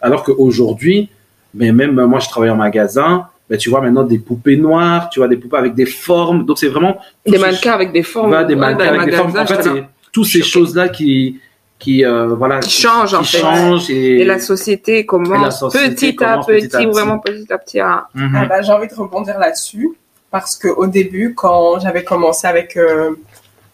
[0.00, 1.08] Alors qu'aujourd'hui,
[1.54, 5.20] mais même moi, je travaille en magasin, ben, tu vois maintenant des poupées noires, tu
[5.20, 6.44] vois des poupées avec des formes.
[6.46, 8.28] Donc c'est vraiment Des mannequins avec des formes.
[8.28, 9.38] Voilà, des Ouais, mannequins les avec des formes.
[9.38, 11.38] En fait, c'est toutes ces choses-là qui
[11.78, 13.38] qui euh, voilà Qui changent, en fait.
[13.38, 15.06] changent et, Et la société
[15.38, 16.86] la société petit à petit, petit à petit.
[16.86, 18.06] vraiment petit à petit à...
[18.14, 18.32] Mhm.
[18.36, 19.90] Ah bah, j'ai envie de rebondir là-dessus
[20.30, 23.10] parce que au début, quand j'avais commencé avec euh,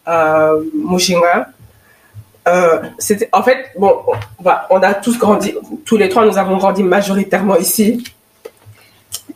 [0.08, 1.50] euh, Mujinga,
[2.48, 3.98] euh, c'était en fait bon,
[4.38, 8.02] on, va- on a tous grandi, tous les trois, nous avons grandi majoritairement ici.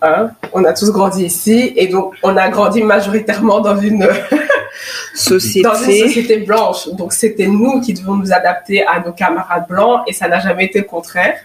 [0.02, 4.06] Hein, on a tous grandi ici et donc on a grandi majoritairement dans une dans
[4.06, 5.68] une société.
[6.08, 6.88] société blanche.
[6.90, 10.64] Donc c'était nous qui devons nous adapter à nos camarades blancs et ça n'a jamais
[10.66, 11.36] été le contraire.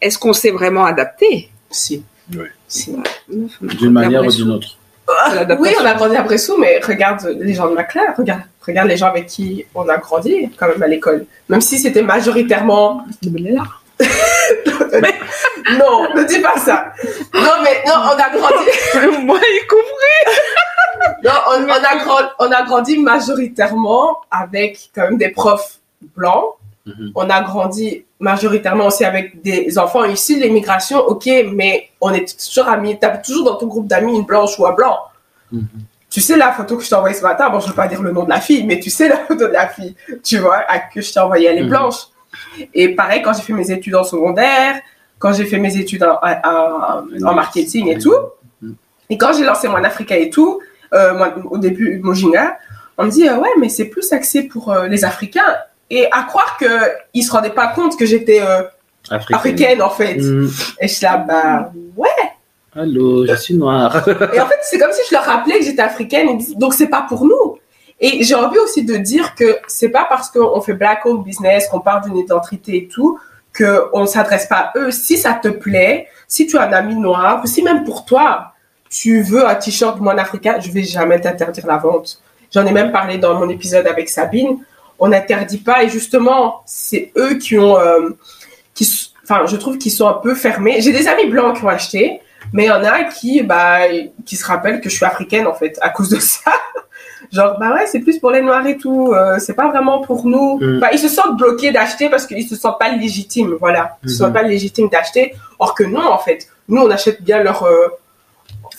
[0.00, 1.50] Est-ce qu'on s'est vraiment adapté?
[1.70, 2.02] Si.
[2.34, 2.46] Oui.
[3.60, 4.68] D'une manière ou d'une autre.
[5.58, 8.88] Oui, on a grandi à Bressou, mais regarde les gens de ma classe, regarde, regarde
[8.88, 11.26] les gens avec qui on a grandi quand même à l'école.
[11.48, 13.04] Même si c'était majoritairement
[15.78, 16.92] non, ne dis pas ça.
[17.34, 19.24] Non, mais non, on a grandi.
[19.24, 20.36] Moi, y compris.
[21.24, 25.80] Non, on, on a grandi, on a grandi majoritairement avec quand même des profs
[26.14, 26.54] blancs.
[26.84, 27.12] Mhm.
[27.14, 32.38] On a grandi majoritairement aussi avec des enfants issus de l'immigration, ok, mais on est
[32.38, 32.98] toujours amis.
[32.98, 34.98] T'as toujours dans ton groupe d'amis une blanche ou un blanc.
[35.52, 35.66] Mhm.
[36.16, 37.88] Tu sais la photo que je t'ai envoyée ce matin, bon, je ne veux pas
[37.88, 39.94] dire le nom de la fille, mais tu sais la photo de la fille,
[40.24, 41.68] tu vois, à- que je t'ai envoyée, elle est Mhm.
[41.68, 41.96] blanche.
[42.72, 44.80] Et pareil, quand j'ai fait mes études en secondaire,
[45.18, 48.14] quand j'ai fait mes études en, en- en marketing et tout,
[48.62, 48.76] Mhm.
[49.10, 50.58] et quand j'ai lancé mon Africa et tout,
[50.94, 52.56] euh, moi, au début, Mojinga,
[52.96, 55.54] on me dit, euh, ouais, mais c'est plus axé pour euh, les Africains.
[55.90, 58.40] Et à croire qu'ils se rendaient pas compte que j'étais
[59.10, 59.36] Africaine.
[59.36, 60.14] africaine, en fait.
[60.16, 60.50] Mhm.
[60.80, 62.08] Et je suis là, bah, ouais.
[62.76, 64.06] Allô, je suis noire.
[64.34, 66.28] Et en fait, c'est comme si je leur rappelais que j'étais africaine.
[66.30, 67.58] Ils disent, donc, c'est pas pour nous.
[68.00, 71.68] Et j'ai envie aussi de dire que c'est pas parce qu'on fait black owned business,
[71.68, 73.18] qu'on parle d'une identité et tout,
[73.56, 74.90] qu'on ne s'adresse pas à eux.
[74.90, 78.52] Si ça te plaît, si tu as un ami noir, ou si même pour toi,
[78.90, 82.20] tu veux un t-shirt moine africain, je vais jamais t'interdire la vente.
[82.52, 84.58] J'en ai même parlé dans mon épisode avec Sabine.
[84.98, 88.10] On n'interdit pas et justement, c'est eux qui ont, euh,
[88.74, 88.86] qui,
[89.24, 90.80] enfin, je trouve qu'ils sont un peu fermés.
[90.80, 92.20] J'ai des amis blancs qui ont acheté,
[92.52, 93.78] mais il y en a qui, bah,
[94.24, 96.52] qui se rappellent que je suis africaine en fait à cause de ça.
[97.32, 99.12] Genre, bah ouais, c'est plus pour les noirs et tout.
[99.12, 100.58] euh, c'est pas vraiment pour nous.
[100.60, 100.78] Mm.
[100.80, 103.56] Bah, ils se sentent bloqués d'acheter parce qu'ils se sentent pas légitimes.
[103.58, 104.34] Voilà, ils se sentent Mhm.
[104.34, 105.34] pas légitimes d'acheter.
[105.58, 107.62] Or que non, en fait, nous on achète bien leur.
[107.64, 107.88] euh,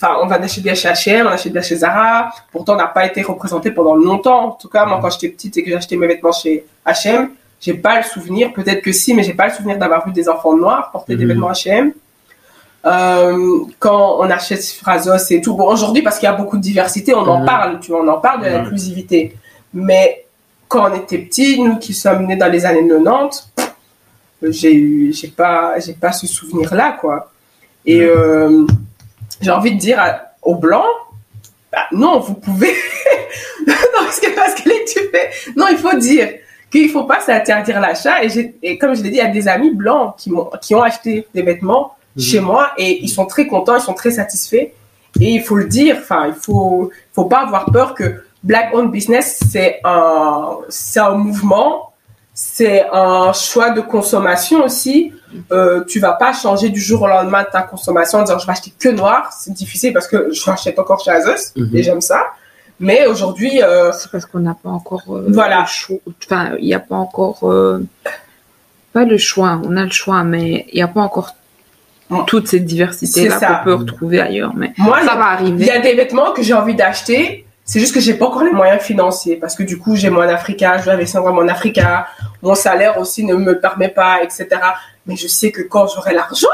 [0.00, 2.30] Enfin, on va acheter bien chez H&M, on achète bien chez Zara.
[2.52, 4.44] Pourtant, on n'a pas été représenté pendant longtemps.
[4.44, 7.74] En tout cas, moi, quand j'étais petite et que j'achetais mes vêtements chez H&M, j'ai
[7.74, 8.52] pas le souvenir.
[8.52, 11.24] Peut-être que si, mais j'ai pas le souvenir d'avoir vu des enfants noirs porter des
[11.24, 11.30] Mhm.
[11.32, 11.92] vêtements H&M.
[12.86, 15.54] Euh, quand on achète Phrasos et tout.
[15.56, 17.46] Bon, aujourd'hui, parce qu'il y a beaucoup de diversité, on en Mhm.
[17.46, 18.52] parle, tu vois, on en parle de Mhm.
[18.52, 19.36] l'inclusivité.
[19.74, 20.24] Mais
[20.68, 23.50] quand on était petits, nous qui sommes nés dans les années 90,
[24.42, 27.30] j'ai eu, j'ai pas, j'ai pas ce souvenir-là, quoi.
[27.84, 28.06] Et Mhm.
[28.06, 28.66] euh,
[29.40, 30.84] j'ai envie de dire à- aux blancs,
[31.72, 32.72] bah, non, vous pouvez.
[33.66, 33.74] non,
[34.04, 35.30] parce que, parce que là, tu fais.
[35.56, 36.28] Non, il faut dire
[36.70, 38.22] qu'il faut pas s'interdire l'achat.
[38.22, 40.74] Et, et comme je l'ai dit, il y a des amis blancs qui, m'ont, qui
[40.74, 44.68] ont acheté des vêtements Chez moi et ils sont très contents, ils sont très satisfaits.
[45.20, 48.90] Et il faut le dire, enfin, il faut, faut pas avoir peur que Black Owned
[48.90, 51.92] Business, c'est un, c'est un mouvement,
[52.34, 55.12] c'est un choix de consommation aussi.
[55.52, 58.52] Euh, tu vas pas changer du jour au lendemain ta consommation en disant je vais
[58.52, 59.30] acheter que noir.
[59.38, 61.70] C'est difficile parce que je achète encore chez Asos Mhm.
[61.76, 62.26] et j'aime ça.
[62.80, 65.62] Mais aujourd'hui, euh, C'est parce qu'on n'a pas encore euh, Voilà.
[65.62, 65.96] le choix.
[66.24, 67.80] Enfin, il n'y a pas encore euh,
[68.92, 69.60] pas le choix.
[69.64, 71.34] On a le choix, mais il n'y a pas encore.
[72.26, 74.52] Toute cette diversité là qu'on peut retrouver ailleurs.
[74.56, 75.64] Mais moi, ça va il arriver.
[75.66, 77.44] y a des vêtements que j'ai envie d'acheter.
[77.64, 80.22] C'est juste que j'ai pas encore les moyens financiers parce que du coup, j'ai mon
[80.22, 82.06] Africa, je dois investir dans mon Africa.
[82.42, 84.46] Mon salaire aussi ne me permet pas, etc.
[85.06, 86.48] Mais je sais que quand j'aurai l'argent,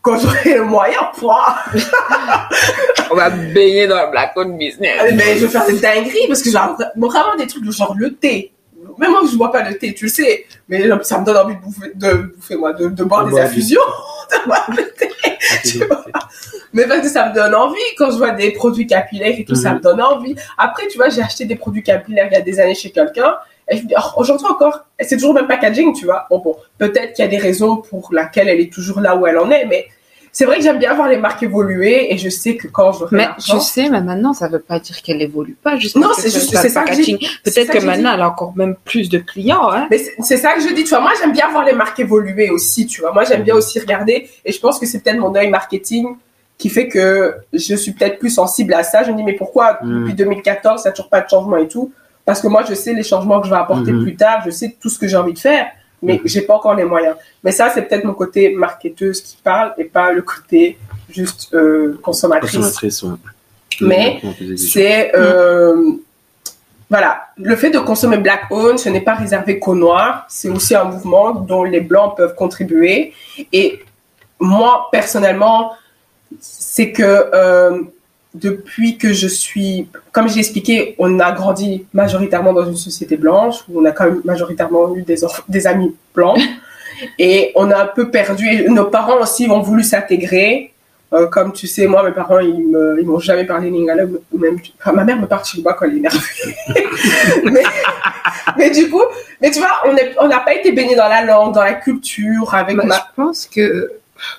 [0.00, 1.56] quand j'aurai le moyen, pouah,
[3.10, 4.96] On va baigner dans le black owned business.
[5.14, 6.58] Ben, je vais faire des dingueries parce que j'ai
[6.96, 8.52] vraiment des trucs du genre le thé.
[8.98, 10.46] Même moi, je bois pas le thé, tu le sais.
[10.68, 13.40] Mais ça me donne envie de bouffer, de bouffer moi, de, de boire De des
[13.40, 13.80] infusions.
[14.32, 15.10] de boire le thé.
[16.72, 17.76] Mais parce que ça me donne envie.
[17.96, 19.76] Quand je vois des produits capillaires et tout, ça Mhm.
[19.76, 20.34] me donne envie.
[20.58, 23.34] Après, tu vois, j'ai acheté des produits capillaires il y a des années chez quelqu'un.
[23.68, 26.26] Et je me dis, oh, aujourd'hui encore, c'est toujours le même packaging, tu vois.
[26.30, 29.26] Bon, bon, peut-être qu'il y a des raisons pour lesquelles elle est toujours là où
[29.26, 29.86] elle en est, mais
[30.38, 33.16] c'est vrai que j'aime bien voir les marques évoluer et je sais que quand j'aurai
[33.16, 35.78] Mais tu sais, mais maintenant, ça veut pas dire qu'elle évolue pas.
[35.78, 37.00] Juste Non, c'est juste- ça, c'est ça que ça
[37.42, 38.14] Peut-être que maintenant, dit.
[38.16, 39.70] elle a encore même plus de clients.
[39.72, 39.86] Hein.
[39.90, 41.00] Mais c'est- ça que je dis, tu vois.
[41.00, 43.12] Moi, j'aime bien voir les marques évoluer aussi, tu vois.
[43.14, 44.28] Moi, j'aime bien aussi regarder.
[44.44, 46.16] Et je pense que c'est peut-être mon œil marketing
[46.58, 49.04] qui fait que je suis peut-être plus sensible à ça.
[49.04, 50.00] Je me dis, mais pourquoi Mm.
[50.00, 51.90] depuis 2014, il n'y a toujours pas de changement et tout?
[52.26, 54.02] Parce que moi, je sais les changements que je vais apporter Mhm.
[54.02, 54.42] plus tard.
[54.44, 55.66] Je sais tout ce que j'ai envie de faire.
[56.02, 56.20] Mais Mhm.
[56.24, 57.16] j'ai pas encore les moyens.
[57.42, 60.78] Mais ça, c'est peut-être mon côté marketeuse qui parle et pas le côté
[61.10, 62.52] juste euh, consommatrice.
[62.56, 63.10] Consommatrice, ouais.
[63.80, 64.20] Mais
[64.56, 65.92] c'est euh,
[66.88, 70.74] voilà le fait de consommer black owned ce n'est pas réservé qu'aux noirs c'est aussi
[70.74, 73.12] un mouvement dont les blancs peuvent contribuer
[73.52, 73.80] et
[74.40, 75.72] moi personnellement
[76.40, 77.02] c'est que
[77.34, 77.82] euh,
[78.40, 83.56] depuis que je suis comme j'ai expliqué on a grandi majoritairement dans une société blanche
[83.68, 86.38] où on a quand même majoritairement eu des, amis blancs
[87.18, 90.72] et on a un peu perdu et nos parents aussi ont voulu s'intégrer
[91.12, 94.58] euh, comme tu sais, moi, mes parents, ils ils m'ont jamais parlé lingala, ou même,
[94.80, 96.18] enfin, ma mère me parle chinois quand elle est énervée.
[97.44, 97.62] mais,
[98.58, 99.02] mais du coup,
[99.40, 99.84] mais tu vois,
[100.18, 103.00] on n'a pas été baigné dans la langue, dans la culture, avec Bah, ma, Je
[103.14, 103.92] pense que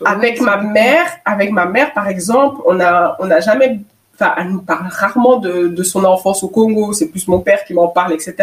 [0.05, 3.79] avec ma mère, avec ma mère, par exemple, on a, on n'a jamais,
[4.15, 6.93] enfin, elle nous parle rarement de, de son enfance au Congo.
[6.93, 8.35] C'est plus mon père qui m'en parle, etc.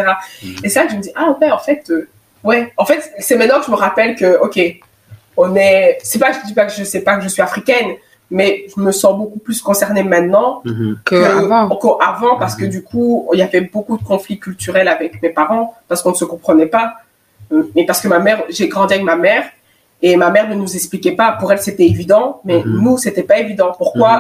[0.62, 2.08] Et ça, je me dis, ah ouais, en fait, euh,
[2.42, 4.58] ouais, en fait, c'est maintenant que je me rappelle que, ok,
[5.36, 7.94] on est, c'est pas, je dis pas que je sais pas que je suis africaine,
[8.30, 10.98] mais je me sens beaucoup plus concernée maintenant Mhm.
[11.04, 11.70] Que que avant.
[11.70, 15.28] encore avant parce que du coup il y avait beaucoup de conflits culturels avec mes
[15.28, 16.94] parents parce qu'on ne se comprenait pas
[17.52, 19.44] Euh, mais parce que ma mère j'ai grandi avec ma mère
[20.06, 21.28] et ma mère ne nous expliquait pas.
[21.40, 22.80] Pour elle c'était évident mais Mhm.
[22.84, 23.70] nous c'était pas évident.
[23.82, 24.12] Pourquoi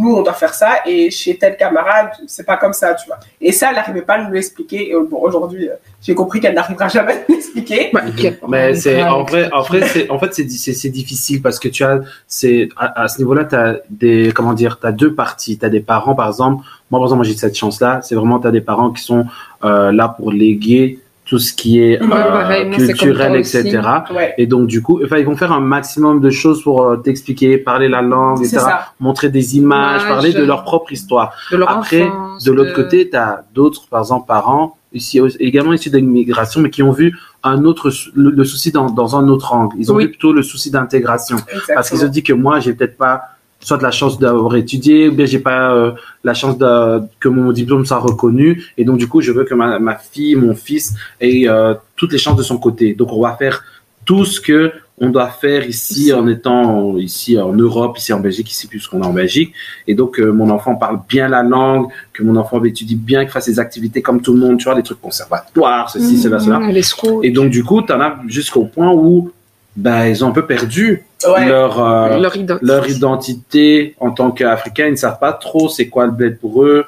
[0.00, 0.70] nous on doit faire ça?
[0.90, 3.18] Et chez tel camarade c'est pas comme ça tu vois.
[3.46, 4.80] Et ça elle n'arrivait pas à nous l'expliquer.
[4.90, 5.74] Et bon aujourd'hui euh,
[6.04, 7.82] j'ai compris qu'elle n'arrivera jamais à nous l'expliquer.
[8.16, 11.58] Puis, Mais c'est en vrai, en vrai, c'est en fait c'est c'est c'est difficile parce
[11.62, 11.94] que tu as
[12.36, 13.68] c'est à, à ce niveau-là tu as
[14.02, 16.58] des comment dire, tu as deux parties, tu as des parents par exemple,
[16.90, 19.22] moi par exemple moi j'ai cette chance-là, c'est vraiment tu as des parents qui sont
[19.68, 20.84] euh, là pour léguer
[21.28, 23.80] tout ce qui est Ouais, euh, pareil, culturel etc.
[24.14, 26.96] ouais Et donc du coup, enfin ils vont faire un maximum de choses pour euh,
[26.96, 28.58] t'expliquer, parler la langue, etc.
[28.60, 31.34] ça Montrer des images, parler de leur propre histoire.
[31.52, 35.74] de leur Après, enfance, De l'autre côté, tu as d'autres, par exemple, parents, ici, également
[35.74, 37.14] issus de l'immigration, mais qui ont vu
[37.44, 39.76] un autre, le, le souci dans, dans un autre angle.
[39.78, 40.04] Ils ont Oui.
[40.04, 41.36] vu plutôt le souci d'intégration.
[41.74, 43.20] Parce qu'ils se disent que moi, j'ai peut-être pas
[43.60, 45.92] soit de la chance d'avoir étudié, ou bien j'ai pas euh,
[46.24, 48.64] la chance de, que mon diplôme soit reconnu.
[48.76, 52.12] Et donc, du coup, je veux que ma, ma fille, mon fils ait euh, toutes
[52.12, 52.94] les chances de son côté.
[52.94, 53.62] Donc, on va faire
[54.04, 58.50] tout ce que on doit faire ici en étant ici en Europe, ici en Belgique,
[58.50, 59.52] ici puisqu'on est en Belgique.
[59.86, 63.30] Et donc, euh, mon enfant parle bien la langue, que mon enfant étudie bien, qu'il
[63.30, 66.58] fasse ses activités comme tout le monde, tu vois, des trucs conservatoires, ceci, cela, cela.
[66.58, 67.20] Mmh, les scouts.
[67.22, 69.30] Et donc, du coup, tu en as jusqu'au point où
[69.76, 72.66] ben, ils ont un peu perdu ouais leur, euh, leur identité.
[72.66, 74.86] leur identité en tant qu'Africains.
[74.86, 76.84] Ils ne savent pas trop c'est quoi le bled pour eux,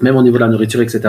[0.00, 1.00] même au niveau de la nourriture, etc.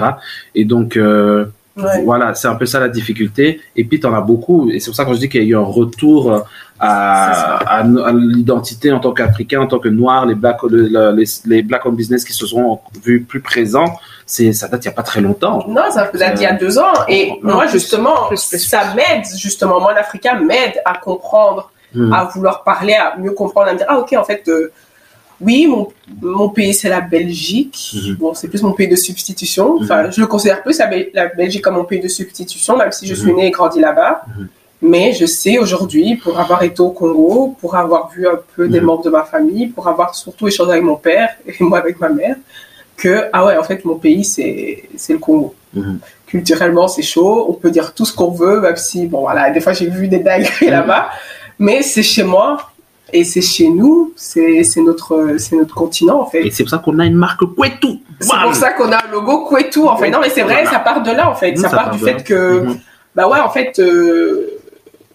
[0.56, 1.46] Et donc, euh,
[1.78, 3.62] ouais voilà, c'est un peu ça la difficulté.
[3.76, 4.70] Et puis, tu en as beaucoup.
[4.70, 6.40] Et c'est pour ça que je dis qu'il y a eu un retour euh,
[6.80, 11.12] à, à, à l'identité en tant qu'Africain, en tant que Noir, les Black, le- le-
[11.16, 13.98] les, les Black on Business qui se sont vus plus présents.
[14.26, 15.66] C'est, ça date il n'y a pas très longtemps.
[15.68, 16.94] Non, ça date d'il y a deux ans.
[17.08, 19.80] Et Non, moi, plus, justement, plus, plus, ça m'aide, justement.
[19.80, 22.14] Moi, l'Africain m'aide à comprendre, Hmm.
[22.14, 24.72] à vouloir parler, à mieux comprendre, à me dire, ah, ok, en fait, euh,
[25.42, 25.88] oui, mon,
[26.22, 27.94] mon pays, c'est la Belgique.
[27.96, 28.16] Mhm.
[28.16, 29.78] Bon, c'est plus mon pays de substitution.
[29.82, 32.92] Enfin, je le considère plus la, Bel- la Belgique comme mon pays de substitution, même
[32.92, 33.38] si je suis Mhm.
[33.38, 34.24] née et grandi là-bas.
[34.84, 38.82] Mais je sais aujourd'hui, pour avoir été au Congo, pour avoir vu un peu des
[38.82, 42.10] membres de ma famille, pour avoir surtout échangé avec mon père et moi avec ma
[42.10, 42.36] mère,
[42.96, 45.54] que, ah ouais, en fait, mon pays, c'est le Congo
[46.28, 49.60] culturellement c'est chaud, on peut dire tout ce qu'on veut, même si, bon voilà, des
[49.60, 51.10] fois j'ai vu des dingueries là-bas,
[51.62, 52.48] mais c'est chez moi
[53.14, 56.46] et c'est chez nous, c'est notre, notre continent en fait.
[56.46, 58.00] Et c'est pour ça qu'on a une marque Kwetu.
[58.20, 60.10] C'est pour ça qu'on a un logo Kwetu en fait.
[60.10, 60.72] Non mais c'est vrai, Voilà.
[60.72, 62.22] ça part de là en fait, ça, ça part part du fait là.
[62.24, 62.78] que, Mhm.
[63.16, 64.60] bah ouais, en fait, euh,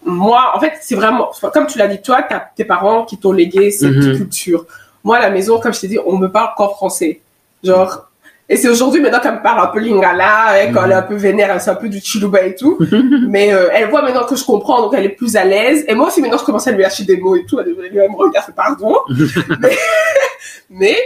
[0.05, 3.33] moi, en fait, c'est vraiment, comme tu l'as dit, toi, t'as tes parents qui t'ont
[3.33, 4.15] légué cette Mhm.
[4.17, 4.65] culture.
[5.03, 7.19] Moi, à la maison, comme je t'ai dit, on me parle qu'en français.
[7.63, 8.07] Genre,
[8.49, 11.01] et c'est aujourd'hui maintenant qu'elle me parle un peu lingala, et quand elle est un
[11.01, 12.77] peu vénère, c'est un peu du chiluba et tout.
[13.27, 15.83] Mais euh, elle voit maintenant que je comprends, donc elle est plus à l'aise.
[15.87, 17.59] Et moi aussi, maintenant, je commence à lui lâcher des mots et tout.
[17.59, 18.95] Elle, elle, elle me regarde, pardon.
[19.59, 19.77] mais,
[20.69, 20.97] mais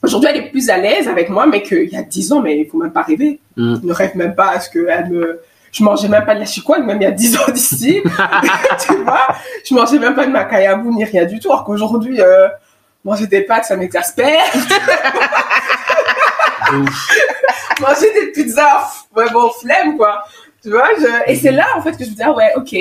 [0.00, 2.56] aujourd'hui, elle est plus à l'aise avec moi, mais qu'il y a 10 ans, mais
[2.60, 3.40] il faut même pas rêver.
[3.56, 3.76] Mm.
[3.82, 5.40] Je ne rêve même pas à ce qu'elle me...
[5.72, 8.00] Je mangeais même pas de la chikwag, même il y a 10 ans d'ici.
[8.86, 9.26] tu vois?
[9.68, 11.50] Je mangeais même pas de macayabu ni rien du tout.
[11.50, 12.46] Alors qu'aujourd'hui, euh,
[13.04, 14.44] manger des pâtes, ça m'exaspère.
[17.80, 20.24] manger des pizzas, ouais, bon, flemme, quoi.
[20.62, 21.30] Tu vois, je...
[21.30, 22.74] Et c'est là, en fait, que je me dis, ah ouais, ok,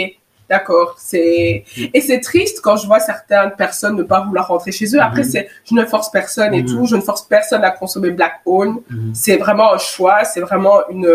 [0.49, 0.95] d'accord.
[0.97, 1.63] C'est...
[1.93, 5.01] Et c'est triste quand je vois certaines personnes ne pas vouloir rentrer chez eux.
[5.01, 5.29] Après, Mhm.
[5.29, 6.67] c'est, je ne force personne et Mhm.
[6.69, 6.85] tout.
[6.85, 8.79] Je ne force personne à consommer Black Own.
[8.89, 9.11] Mhm.
[9.13, 11.09] C'est vraiment un choix, c'est vraiment une,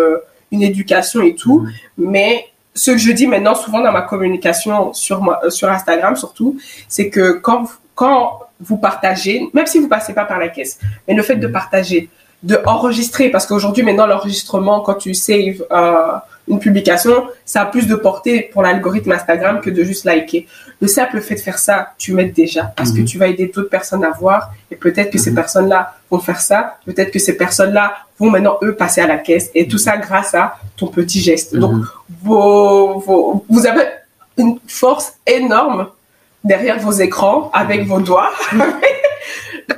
[0.50, 1.60] une éducation et tout.
[1.60, 1.72] Mhm.
[2.10, 6.14] Mais ce que je dis maintenant souvent dans ma communication sur, moi, euh, sur Instagram
[6.16, 10.48] surtout, c'est que quand, vous- quand vous partagez, même si vous passez pas par la
[10.48, 12.08] caisse, mais le fait de partager,
[12.43, 16.12] de enregistrer, parce qu'aujourd'hui maintenant l'enregistrement, quand tu saves euh,
[16.47, 20.47] une publication, ça a plus de portée pour l'algorithme Instagram que de juste liker.
[20.80, 23.05] Le simple fait de faire ça, tu m'aides déjà, parce que Mhm.
[23.05, 25.36] tu vas aider d'autres personnes à voir, et peut-être que ces Mhm.
[25.36, 29.51] personnes-là vont faire ça, peut-être que ces personnes-là vont maintenant eux passer à la caisse,
[29.55, 31.55] et tout ça grâce à ton petit geste.
[31.57, 31.86] Donc Mhm.
[32.22, 33.82] vos, vos- vous avez
[34.39, 35.89] une force énorme
[36.45, 38.30] derrière vos écrans avec vos doigts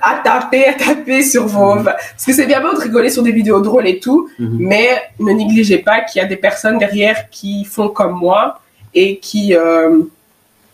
[0.01, 1.75] à taper, à taper sur vos...
[1.77, 1.85] Mhm.
[1.85, 4.57] Parce que c'est bien beau de rigoler sur des vidéos drôles et tout, Mhm.
[4.61, 4.89] mais
[5.19, 8.61] ne négligez pas qu'il y a des personnes derrière qui font comme moi
[8.95, 10.01] et qui, euh,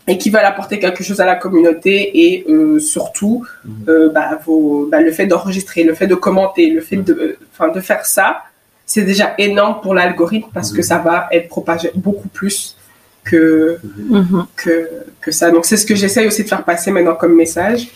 [0.07, 1.93] et qui veulent apporter quelque chose à la communauté
[2.25, 3.73] et euh, surtout Mhm.
[3.89, 7.69] euh, bah, vos, bah, le fait d'enregistrer, le fait de commenter, le fait de, enfin,
[7.71, 8.43] de faire ça,
[8.85, 12.77] c'est déjà énorme pour l'algorithme parce que ça va être propagé beaucoup plus
[13.25, 13.77] que,
[14.55, 14.89] que,
[15.19, 15.51] que ça.
[15.51, 17.89] Donc, c'est ce que j'essaye aussi de faire passer maintenant comme message.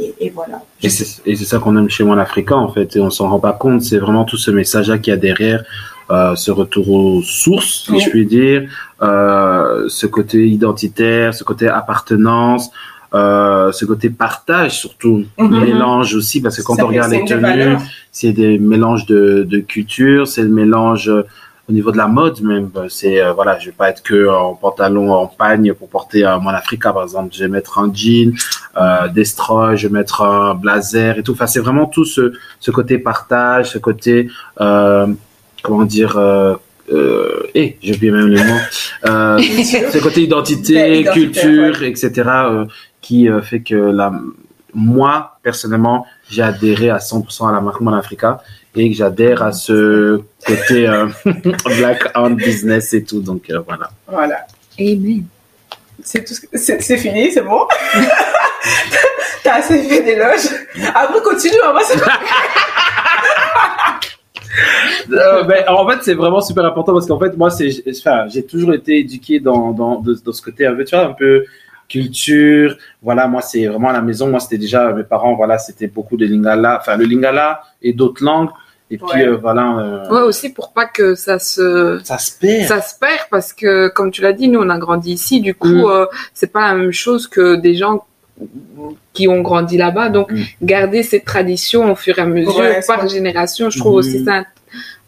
[0.00, 0.62] Et, et voilà.
[0.82, 3.52] Et c'est ça qu'on aime chez One Africa, en fait, et on s'en rend pas
[3.52, 3.82] compte.
[3.82, 5.62] C'est vraiment tout ce message-là qu'il y a derrière,
[6.10, 8.00] euh, ce retour aux sources, si Oui.
[8.00, 8.68] je puis dire,
[9.02, 12.70] euh, ce côté identitaire, ce côté appartenance,
[13.14, 15.60] euh, ce côté partage, surtout, Mhm.
[15.60, 17.76] mélange aussi, parce que quand Ça on regarde les tenues,
[18.10, 21.10] c'est des mélanges de, de culture, c'est le mélange
[21.68, 22.70] au niveau de la mode même.
[22.88, 26.38] C'est euh, voilà, je vais pas être que en pantalon en pagne pour porter un
[26.38, 27.34] Mon Africa par exemple.
[27.34, 28.34] Je vais mettre un jean,
[28.76, 31.32] euh, des straws, je vais mettre un blazer et tout.
[31.32, 34.28] Enfin, c'est vraiment tout ce ce côté partage, ce côté
[34.60, 35.06] euh,
[35.62, 36.16] comment dire.
[36.16, 36.54] Euh,
[36.92, 38.60] euh, eh, j'ai oublié même le mot.
[39.06, 42.12] Euh, ce côté identité, culture, etc.
[42.26, 42.66] euh,
[43.00, 44.12] qui euh, fait que la,
[44.74, 48.42] moi personnellement, j'ai adhéré à 100% à la marque Mon Africa
[48.76, 51.06] et que j'adhère à ce côté euh,
[51.78, 53.20] black owned business et tout.
[53.20, 53.90] Donc euh, voilà.
[54.06, 54.46] Voilà.
[54.78, 55.24] Amen.
[56.02, 56.34] C'est tout.
[56.34, 57.60] ce que- C'est c'est fini, c'est bon?
[59.42, 60.48] T'as assez fait d'éloges.
[60.94, 61.54] Après, continue.
[61.64, 61.98] hein, Moi, c'est
[65.10, 68.44] Euh, ben, en fait, c'est vraiment super important parce qu'en fait, moi, c'est, enfin, j'ai
[68.44, 71.44] toujours été éduqué dans, dans, de- dans ce côté un peu, tu vois, un peu
[71.88, 72.76] culture.
[73.02, 74.28] Voilà, moi, c'est vraiment à la maison.
[74.28, 75.34] Moi, c'était déjà mes parents.
[75.34, 78.50] Voilà, c'était beaucoup de lingala, enfin, le lingala et d'autres langues.
[78.94, 79.26] Et puis, Ouais.
[79.26, 82.68] euh, voilà, euh, Ouais, aussi pour pas que ça se ça se perd.
[82.68, 85.54] ça se perd parce que comme tu l'as dit, nous on a grandi ici, du
[85.54, 85.90] coup Mm.
[85.90, 88.04] euh, c'est pas la même chose que des gens
[89.12, 90.08] qui ont grandi là-bas.
[90.10, 90.42] Donc Mm.
[90.62, 94.44] garder cette tradition au fur et à mesure Ouais, par génération, je trouve aussi ça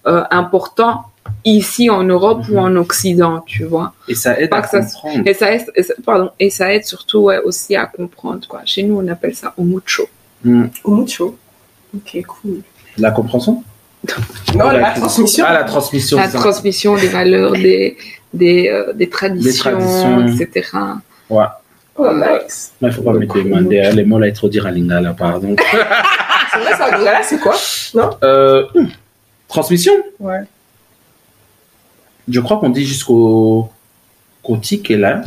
[0.06, 0.94] euh, important
[1.44, 2.58] ici en Europe ou Mhm.
[2.68, 3.92] en Occident, tu vois.
[4.08, 5.22] Et ça aide Pas à que ça se- comprendre.
[5.26, 8.60] Et ça aide, et ça- pardon, et ça aide surtout ouais, aussi à comprendre quoi.
[8.64, 10.04] Chez nous on appelle ça mucho.
[10.44, 10.66] Hmm.
[10.86, 11.36] mucho.
[11.96, 12.60] Ok, cool.
[12.98, 13.64] La compréhension?
[14.54, 15.44] Non, la transmission.
[15.46, 16.16] Ah, la transmission.
[16.16, 16.38] La ça.
[16.38, 17.96] transmission des valeurs, des
[18.32, 20.26] des, euh, des traditions, traditions.
[20.28, 20.68] etc.
[21.30, 21.44] Ouais.
[21.96, 22.72] Oh, nice.
[22.82, 25.14] Il faut pas mettre les mains derrière les mots là et trop dire à lingala,
[25.14, 25.56] pardon.
[26.52, 27.54] C'est vrai, ça, là, c'est quoi?
[28.22, 28.86] Euh, hmm.
[29.46, 29.92] transmission?
[30.18, 30.40] Ouais.
[32.28, 33.70] Je crois qu'on dit jusqu'au
[34.42, 35.22] Kotik est là.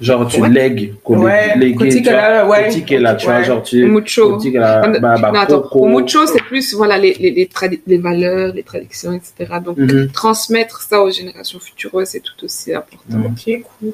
[0.00, 0.48] Genre, tu Ouais.
[0.48, 0.94] lègues.
[1.06, 2.46] Ouais, Kotik tu vois.
[2.48, 2.98] ouais.
[2.98, 3.42] Là, tu vois.
[3.44, 3.86] Genre, tu.
[3.86, 4.38] Mucho.
[4.60, 8.52] Ah, Bah, bah, non, au mucho, c'est plus voilà les les les, tradi- les valeurs,
[8.52, 9.32] les traditions, etc.
[9.64, 10.08] Donc Mhm.
[10.10, 13.18] transmettre ça aux générations futures, c'est tout aussi important.
[13.18, 13.26] Mhm.
[13.26, 13.92] Ok, cool.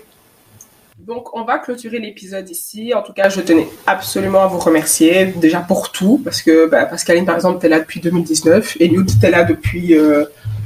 [1.07, 2.93] Donc, on va clôturer l'épisode ici.
[2.95, 6.85] En tout cas, je tenais absolument à vous remercier, déjà pour tout, parce que bah,
[6.87, 10.25] Pascaline, par exemple, t'es là depuis 2019, et Newt, t'es là depuis euh,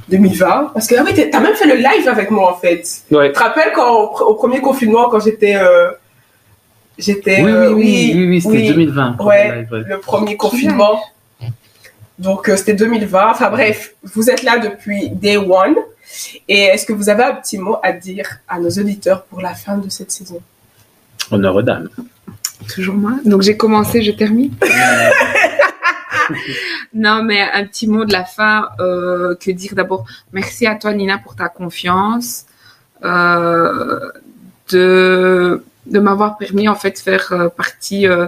[0.08, 0.70] 2020.
[0.74, 2.84] Parce que, ah oui, t'as même fait le live avec moi, en fait.
[3.10, 3.28] Ouais.
[3.28, 5.56] Tu te rappelles quand, au, pr- au premier confinement, quand j'étais...
[5.56, 5.90] euh,
[6.98, 7.42] j'étais...
[7.42, 8.68] Oui, euh, oui, oui, oui, oui, c'était oui.
[8.68, 9.16] 2020.
[9.20, 9.82] Ouais, live, ouais.
[9.86, 11.00] le premier confinement.
[12.18, 13.30] Donc, euh, c'était 2020.
[13.30, 15.74] Enfin bref, vous êtes là depuis day one.
[16.48, 19.54] Et est-ce que vous avez un petit mot à dire à nos auditeurs pour la
[19.54, 20.40] fin de cette saison?
[21.32, 21.88] Honneur aux dames.
[22.72, 23.12] Toujours moi.
[23.24, 24.52] Donc j'ai commencé, je termine.
[26.94, 28.68] non, mais un petit mot de la fin.
[28.80, 32.44] euh, que dire d'abord Merci à toi, Nina, pour ta confiance,
[33.04, 34.10] euh,
[34.70, 38.26] de de m'avoir permis en fait de faire euh, partie euh,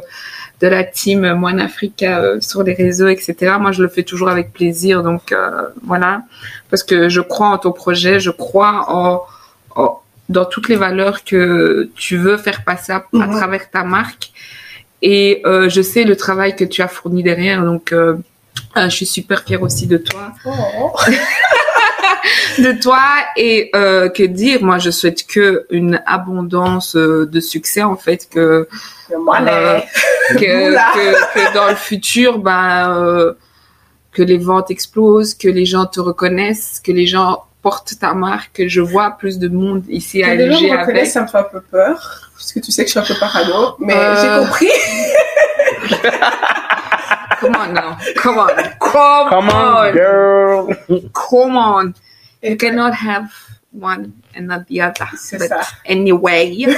[0.60, 3.54] de la team Moine Africa euh, sur les réseaux, etc.
[3.58, 6.22] Moi, je le fais toujours avec plaisir, donc euh, voilà,
[6.70, 9.22] parce que je crois en ton projet, je crois en,
[9.74, 13.30] en- dans toutes les valeurs que tu veux faire passer à, à Mhm.
[13.36, 14.32] travers ta marque,
[15.02, 18.16] et euh, je sais le travail que tu as fourni derrière, donc euh,
[18.76, 20.32] euh, je suis super fière aussi de toi.
[22.58, 22.98] De toi
[23.36, 24.62] et euh, que dire.
[24.62, 28.66] Moi je souhaite que une abondance euh, de succès en fait que
[29.52, 29.80] Euh,
[30.38, 30.90] que, Oula.
[30.94, 33.34] que, que dans le futur ben euh,
[34.12, 38.52] que les ventes explosent que les gens te reconnaissent que les gens portent ta marque
[38.58, 41.60] que je vois plus de monde ici à reconnaissent, avec ça me fait un peu
[41.60, 41.96] peur.
[42.36, 43.74] Parce que tu sais que je suis un peu parano.
[43.80, 44.14] Mais Euh.
[44.22, 44.70] j'ai compris.
[47.40, 48.46] come on now come on
[48.78, 50.76] come, Come on, girl.
[51.12, 51.92] come on
[52.42, 53.26] you cannot have
[53.72, 55.60] one and not the other C'est But ça.
[55.88, 56.66] anyway.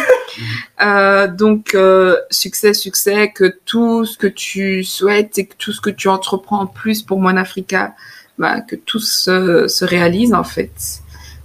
[0.80, 5.80] Euh, donc, euh, succès, succès, que tout ce que tu souhaites et que tout ce
[5.80, 7.94] que tu entreprends en plus pour Mon Africa,
[8.38, 10.72] bah, que tout se, se réalise en fait.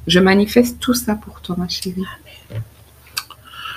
[0.08, 2.04] Je manifeste tout ça pour toi, ma chérie.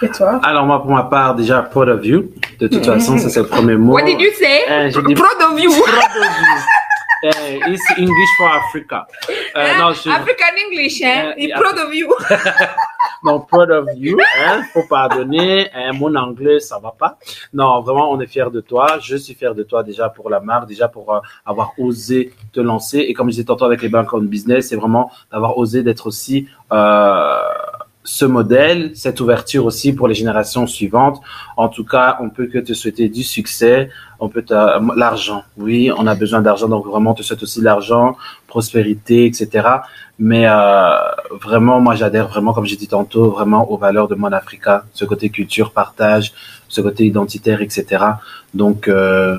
[0.02, 0.40] Et toi?
[0.44, 2.30] Alors, moi, pour ma part, déjà, proud of you.
[2.60, 3.94] De toute façon, ça, c'est le premier mot.
[3.94, 4.60] What did you say?
[4.68, 5.70] Euh, dit- Proud of you.
[5.70, 5.86] Proud
[6.20, 6.62] of you.
[7.22, 9.06] Eh, it's English for Africa.
[9.56, 10.10] Euh, non, je...
[10.10, 11.32] African English, hein?
[11.38, 11.58] Yeah.
[11.58, 12.08] proud of you.
[13.22, 14.18] non, proud of you.
[14.38, 15.68] Hein, faut pardonner.
[15.74, 17.18] Hein, mon anglais, ça va pas.
[17.52, 18.98] Non, vraiment, on est fiers de toi.
[19.00, 22.61] Je suis fier de toi déjà pour la marque, déjà pour euh, avoir osé te
[22.61, 22.98] lancer.
[22.98, 26.07] Et comme je disais tantôt avec les banques en business, c'est vraiment d'avoir osé d'être
[26.07, 27.38] aussi euh,
[28.07, 31.20] ce modèle, cette ouverture aussi pour les générations suivantes.
[31.57, 33.90] En tout cas, on peut que te souhaiter du succès.
[34.20, 34.44] On peut
[34.96, 35.42] l'argent.
[35.59, 39.68] Oui, on a besoin d'argent, donc vraiment, on te souhaite aussi l'argent, prospérité, etc.
[40.18, 40.88] Mais euh,
[41.42, 45.04] vraiment, moi, j'adhère vraiment, comme j'ai dit tantôt, vraiment aux valeurs de Mon Africa, ce
[45.04, 46.32] côté culture, partage,
[46.68, 48.04] ce côté identitaire, etc.
[48.54, 49.36] Donc euh,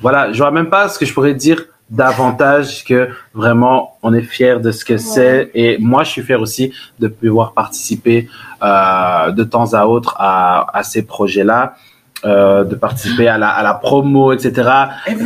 [0.00, 4.22] voilà, je vois même pas ce que je pourrais dire davantage que vraiment on est
[4.22, 8.28] fier de ce que c'est et moi je suis fier aussi de pouvoir participer
[8.62, 11.74] euh, de temps à autre à, à ces projets là
[12.24, 14.52] euh, de participer à la, à la promo etc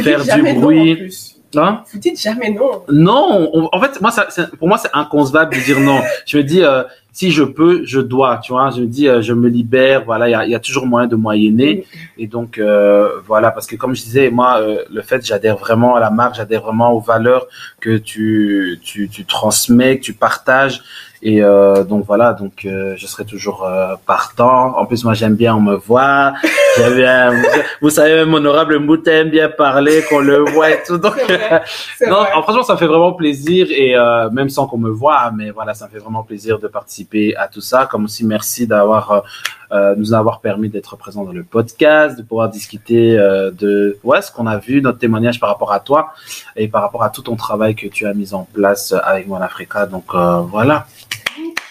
[0.02, 1.10] faire du bruit
[1.56, 1.82] Hein?
[1.90, 2.82] Vous dites jamais non.
[2.90, 4.26] Non, en fait, moi, ça,
[4.58, 6.00] pour moi, c'est inconcevable de dire non.
[6.26, 6.82] je me dis, euh,
[7.18, 8.70] si je peux, je dois, tu vois.
[8.70, 11.08] Je me dis, euh, je me libère, voilà, il y a, y a, toujours moyen
[11.08, 11.84] de moyenner.
[12.16, 15.96] Et donc, euh, voilà, parce que comme je disais, moi, euh, le fait, j'adhère vraiment
[15.96, 17.48] à la marque, j'adhère vraiment aux valeurs
[17.80, 20.80] que tu, tu, tu transmets, que tu partages.
[21.20, 24.78] Et euh, donc voilà, donc euh, je serai toujours euh, partant.
[24.78, 26.34] En plus, moi j'aime bien on me voit.
[26.76, 27.42] J'aime bien.
[27.82, 30.96] Vous savez, même honorable Mouta aime bien parler, qu'on le voit et tout.
[30.96, 31.62] Donc vrai,
[32.06, 32.30] non, vrai.
[32.42, 35.74] franchement, ça me fait vraiment plaisir et euh, même sans qu'on me voit, mais voilà,
[35.74, 37.86] ça me fait vraiment plaisir de participer à tout ça.
[37.86, 39.24] Comme aussi, merci d'avoir
[39.70, 44.22] euh, nous avoir permis d'être présent dans le podcast, de pouvoir discuter euh, de ouais
[44.22, 46.14] ce qu'on a vu, notre témoignage par rapport à toi
[46.56, 49.36] et par rapport à tout ton travail que tu as mis en place avec Mon
[49.36, 49.84] Africa.
[49.86, 50.86] Donc euh, voilà.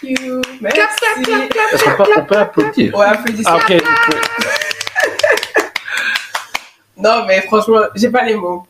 [0.00, 0.40] Thank you.
[0.60, 0.78] Merci.
[0.78, 1.72] Clap, clap, clap, clap.
[1.72, 2.96] Est-ce qu'on peut, on peut applaudir?
[2.96, 3.48] Ouais, applaudissez.
[3.48, 3.82] Ah, ok.
[7.00, 8.66] Non, mais franchement, j'ai pas les mots.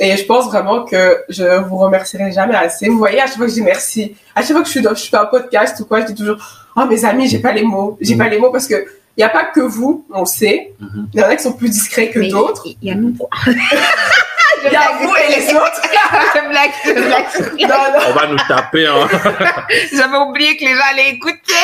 [0.00, 2.88] Et je pense vraiment que je vous remercierai jamais assez.
[2.88, 4.80] Vous voyez, à chaque fois que je dis merci, à chaque fois que je suis
[4.82, 6.36] dans, je fais un podcast ou quoi, je dis toujours,
[6.76, 7.98] oh, mes amis, j'ai pas les mots.
[8.00, 8.18] J'ai Mhm.
[8.18, 8.86] pas les mots parce que
[9.16, 10.72] il y a pas que vous, on sait.
[10.80, 11.08] Mhm.
[11.12, 12.66] Il y en a qui sont plus discrets que d'autres.
[12.80, 13.28] Il y a nous trois.
[14.64, 15.82] Il y a vous et les autres.
[16.34, 17.68] Je blague, je blague.
[17.68, 18.04] Non, non.
[18.10, 18.86] On va nous taper.
[18.86, 19.08] Hein.
[19.92, 21.54] J'avais oublié que les gens allaient écouter.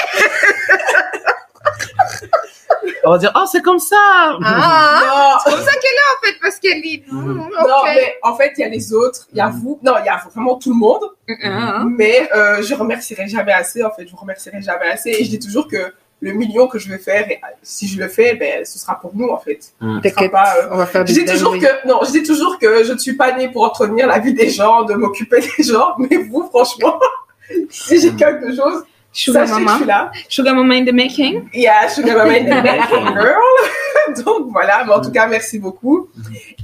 [3.05, 3.97] On va dire oh c'est comme ça.
[4.45, 7.03] Ah, c'est comme ça qu'elle est en fait, parce qu'elle dit.
[7.11, 7.35] Mhm.
[7.35, 9.79] mm, Non, mais en fait, il y a les autres, il y a vous.
[9.83, 11.03] Non, il y a vraiment tout le monde.
[11.45, 14.07] Ah, Mais euh, je remercierai jamais assez, en fait.
[14.07, 15.11] Je vous remercierai jamais assez.
[15.11, 17.99] Et je dis toujours que le million que je vais faire, et, euh, si je
[17.99, 19.73] le fais, ben, ce sera pour nous, en fait.
[19.81, 20.01] Mm.
[20.01, 22.83] T'inquiète, pas, euh, on va faire Je dis toujours que non, je dis toujours que
[22.85, 25.95] je ne suis pas née pour entretenir la vie des gens, de m'occuper des gens,
[25.99, 26.99] mais vous, franchement,
[27.71, 29.77] si j'ai quelque chose, Sugar sachez que je Mama.
[29.79, 30.11] suis là.
[30.29, 31.49] Sugar Mama in the making.
[31.55, 33.43] Yeah, Sugar Mama in the making, girl.
[34.25, 36.09] Donc voilà, mais en tout cas, merci beaucoup.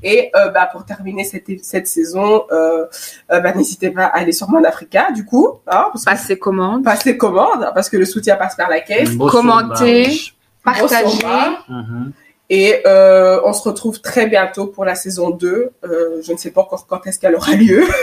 [0.03, 2.87] Et euh, bah, pour terminer cette, cette saison, euh,
[3.33, 6.39] euh, bah, n'hésitez pas à aller sur Mon Africa, du coup, hein, parce que Passer
[6.39, 6.85] commande.
[6.85, 9.11] passer commande, parce que le soutien passe par la caisse.
[9.17, 10.37] Sondage.
[10.65, 11.03] Partager.
[11.05, 11.57] Gros sommet.
[11.69, 12.13] Mhm.
[12.51, 15.71] Et euh, on se retrouve très bientôt pour la saison 2.
[15.85, 17.85] Euh, je ne sais pas encore quand est-ce qu'elle aura lieu.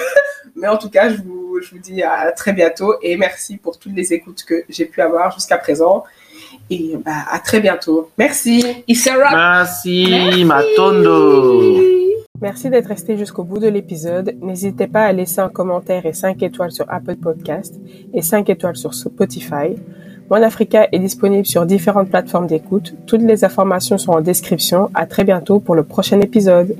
[0.56, 3.78] Mais en tout cas, je vous, je vous dis à très bientôt et merci pour
[3.78, 6.04] toutes les écoutes que j'ai pu avoir jusqu'à présent.
[6.70, 8.10] Et bah, à très bientôt.
[8.18, 8.62] Merci.
[8.94, 9.32] Sera.
[9.36, 11.78] Merci, Matondo.
[12.42, 14.36] Merci d'être resté jusqu'au bout de l'épisode.
[14.42, 17.76] N'hésitez pas à laisser un commentaire et 5 étoiles sur Apple Podcast
[18.14, 19.76] et 5 étoiles sur Spotify.
[20.32, 22.96] Mon Africa est disponible sur différentes plateformes d'écoute.
[23.06, 24.89] Toutes les informations sont en description.
[24.94, 26.76] À très bientôt pour le prochain épisode.